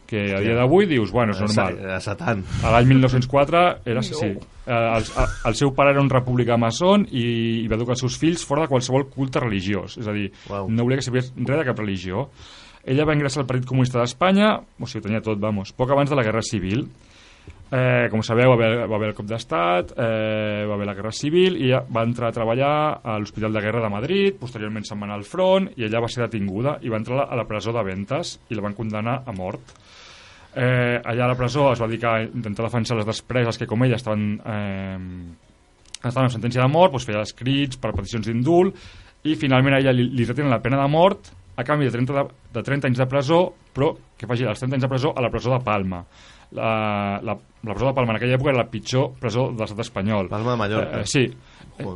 [0.08, 1.80] que a dia d'avui dius, bueno, és Era normal.
[1.86, 2.43] era Satan.
[2.64, 4.26] A l'any 1904 era sí, sí.
[4.66, 5.03] Eh, El,
[5.45, 7.26] el seu pare era un republicà maçon i,
[7.64, 10.70] i va educar els seus fills fora de qualsevol culte religiós, és a dir, Uau.
[10.70, 12.30] no volia que sapés res de cap religió.
[12.86, 16.10] Ella va ingressar al Partit Comunista d'Espanya, o sigui, ho tenia tot, vamos, poc abans
[16.10, 16.86] de la Guerra Civil.
[17.76, 21.12] Eh, com sabeu, va haver, va haver el cop d'estat, eh, va haver la Guerra
[21.12, 25.01] Civil i ella va entrar a treballar a l'Hospital de Guerra de Madrid, posteriorment se'n
[25.01, 27.74] va anar al front i ella va ser detinguda i va entrar a la presó
[27.74, 29.74] de Ventes i la van condenar a mort.
[30.56, 33.82] Eh, allà a la presó es va dedicar a intentar defensar les despreses que com
[33.84, 34.99] ella estaven, eh,
[35.97, 38.78] estaven en sentència de mort, doncs feia escrits per peticions d'indult
[39.28, 42.14] i finalment a ella li, li retenen la pena de mort a canvi de 30,
[42.14, 43.41] de, de 30 anys de presó,
[43.76, 46.01] però que faci els 30 anys de presó a la presó de Palma.
[46.56, 49.84] La, la, la presó de Palma en aquella època era la pitjor presó de l'estat
[49.86, 50.30] espanyol.
[50.32, 50.99] Palma de Mallorca.
[50.99, 51.26] Eh, eh, sí.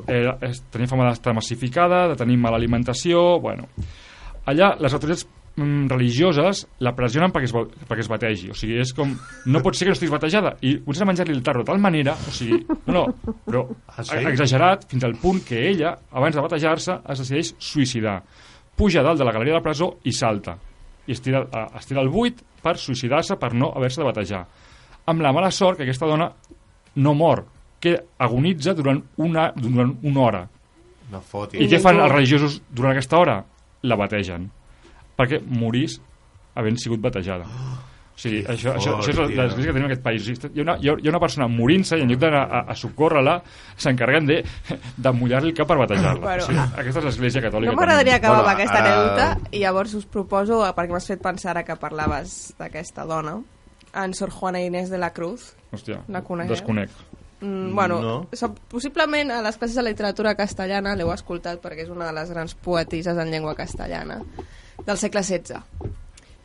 [0.08, 3.40] Era, es, tenia fama d'estar massificada, de tenir mala alimentació...
[3.44, 3.68] Bueno.
[4.50, 5.28] Allà les autoritats
[5.60, 7.54] mm, religioses la pressionen perquè es,
[7.90, 8.50] perquè es bategi.
[8.54, 9.12] O sigui, és com...
[9.52, 10.56] No pot ser que no estiguis batejada.
[10.64, 12.16] I a menjar-li el tarro de tal manera...
[12.16, 14.16] O sigui, no, no, però Ah, sí?
[14.32, 18.22] exagerat fins al punt que ella, abans de batejar-se, es decideix suïcidar.
[18.80, 20.56] Puja dalt de la galeria de la presó i salta.
[21.10, 21.44] I estira,
[21.76, 24.46] estira el buit per suïcidar-se, per no haver-se de batejar.
[25.10, 26.30] Amb la mala sort que aquesta dona
[26.96, 27.44] no mor,
[27.80, 30.42] que agonitza durant una, durant una hora.
[31.10, 31.58] No foti.
[31.58, 33.40] I què fan els religiosos durant aquesta hora?
[33.90, 34.50] La bategen.
[35.20, 36.00] Perquè morís
[36.56, 37.44] havent sigut batejada.
[37.44, 40.26] O sigui, això, això, això és fort, l'església que tenim en aquest país.
[40.28, 42.60] Hi ha una, hi ha, hi ha una persona morint-se i en lloc d'anar a,
[42.68, 43.38] a socórrer-la
[43.80, 44.38] s'encarreguen de,
[44.98, 46.20] de mullar-li el cap per batejar-la.
[46.26, 47.72] Bueno, o sigui, aquesta és l'església catòlica.
[47.72, 51.08] No m'agradaria acabar Bueno, amb aquesta ara- anècdota i llavors us proposo, eh, perquè m'has
[51.14, 53.38] fet pensar ara que parlaves d'aquesta dona,
[54.04, 55.54] en Sor Juana Inés de la Cruz.
[55.72, 56.52] Hòstia, La conegueu?
[56.58, 56.90] desconec.
[57.40, 58.28] Mm, bueno, No.
[58.68, 62.54] possiblement a les classes de literatura castellana l'heu escoltat perquè és una de les grans
[62.54, 64.20] poetisses en llengua castellana
[64.86, 65.64] del segle XVI.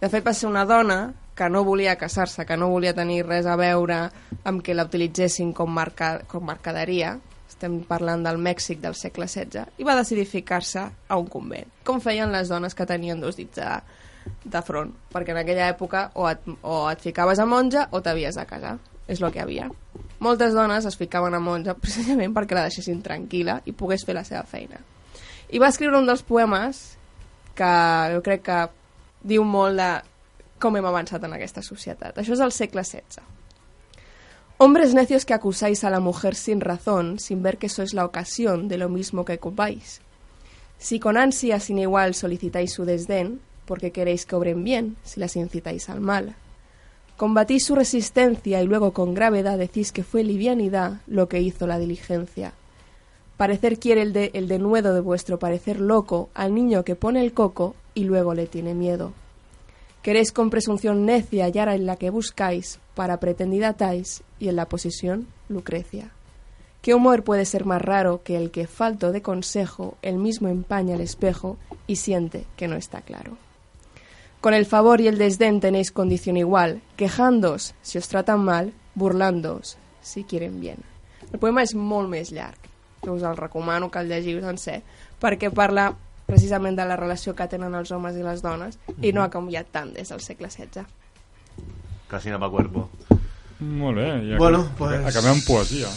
[0.01, 3.47] De fet, va ser una dona que no volia casar-se, que no volia tenir res
[3.47, 3.99] a veure
[4.45, 7.17] amb que la utilitzessin com, marca, com mercaderia,
[7.49, 12.01] estem parlant del Mèxic del segle XVI, i va decidir ficar-se a un convent, com
[12.03, 13.69] feien les dones que tenien dos dits de,
[14.45, 18.39] de front, perquè en aquella època o et, o et ficaves a monja o t'havies
[18.39, 18.77] de casar,
[19.09, 19.69] és el que havia.
[20.25, 24.27] Moltes dones es ficaven a monja precisament perquè la deixessin tranquil·la i pogués fer la
[24.27, 24.81] seva feina.
[25.51, 26.85] I va escriure un dels poemes
[27.57, 27.71] que
[28.15, 28.59] jo crec que
[29.23, 29.91] diu molt de
[30.61, 32.19] com hem avançat en aquesta societat.
[32.19, 33.25] Això és del segle XVI.
[34.57, 38.69] Hombres necios que acusáis a la mujer sin razón, sin ver que sois la ocasión
[38.69, 40.01] de lo mismo que ocupáis.
[40.79, 45.37] Si con ansia sin igual solicitáis su desdén, porque queréis que obren bien, si las
[45.37, 46.37] incitáis al mal.
[47.17, 51.79] Combatís su resistencia y luego con gravedad decís que fue livianidad lo que hizo la
[51.79, 52.53] diligencia.
[53.37, 57.33] Parecer quiere el, de, el denuedo de vuestro parecer loco al niño que pone el
[57.33, 59.13] coco y luego le tiene miedo.
[60.03, 64.69] Queréis con presunción necia hallar en la que buscáis, para pretendida tais, y en la
[64.69, 66.11] posición Lucrecia.
[66.83, 70.95] ¿Qué humor puede ser más raro que el que, falto de consejo, el mismo empaña
[70.95, 71.57] el espejo
[71.87, 73.39] y siente que no está claro?
[74.43, 79.79] Con el favor y el desdén tenéis condición igual, quejándoos si os tratan mal, burlándoos
[80.03, 80.85] si quieren bien.
[81.33, 82.69] El poema és molt més llarg,
[83.05, 84.81] que us el recomano que el llegiu sencer,
[85.21, 85.93] perquè parla
[86.27, 89.67] precisament de la relació que tenen els homes i les dones i no ha canviat
[89.71, 90.87] tant des del segle XVI.
[92.09, 92.89] Casina pa cuerpo.
[93.61, 94.09] Molt bé.
[94.35, 95.89] I Bueno, acabem- pues- Acabem amb poesia.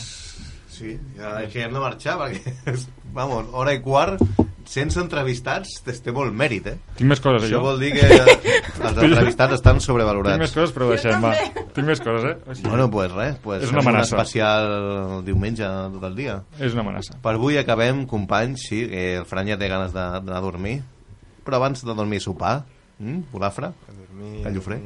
[0.69, 2.53] Sí, ja que hem de marxar perquè,
[3.13, 4.21] vamos, hora i quart,
[4.67, 6.75] sense entrevistats, té, té molt mèrit, eh?
[6.99, 7.61] Tinc més coses, Això jo?
[7.63, 10.35] vol dir que els entrevistats estan sobrevalorats.
[10.35, 11.31] Tinc més coses, però ho deixem, va.
[11.73, 12.35] Tinc més coses, eh?
[12.45, 14.15] O sigui, Bueno, pues res, pues És una fem un amenaça.
[14.17, 14.67] especial
[15.17, 15.63] el diumenge
[15.95, 16.37] tot el dia.
[16.59, 17.17] És una amenaça.
[17.23, 20.81] Per avui acabem, companys, sí, que el Fran ja té ganes de- d'anar a dormir,
[21.47, 22.65] però abans de dormir i sopar,
[22.99, 23.71] mm, Polafra,
[24.45, 24.81] a Llufré.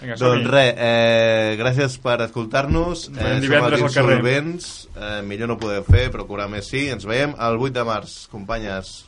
[0.00, 0.16] Vinga.
[0.20, 3.08] Doncs res, eh, gràcies per escoltar-nos.
[3.08, 4.18] Eh, som els al carrer.
[4.18, 4.88] insolvents.
[4.94, 6.88] Eh, millor no podeu fer, però curar més sí.
[6.92, 9.04] Ens veiem el 8 de març, companyes.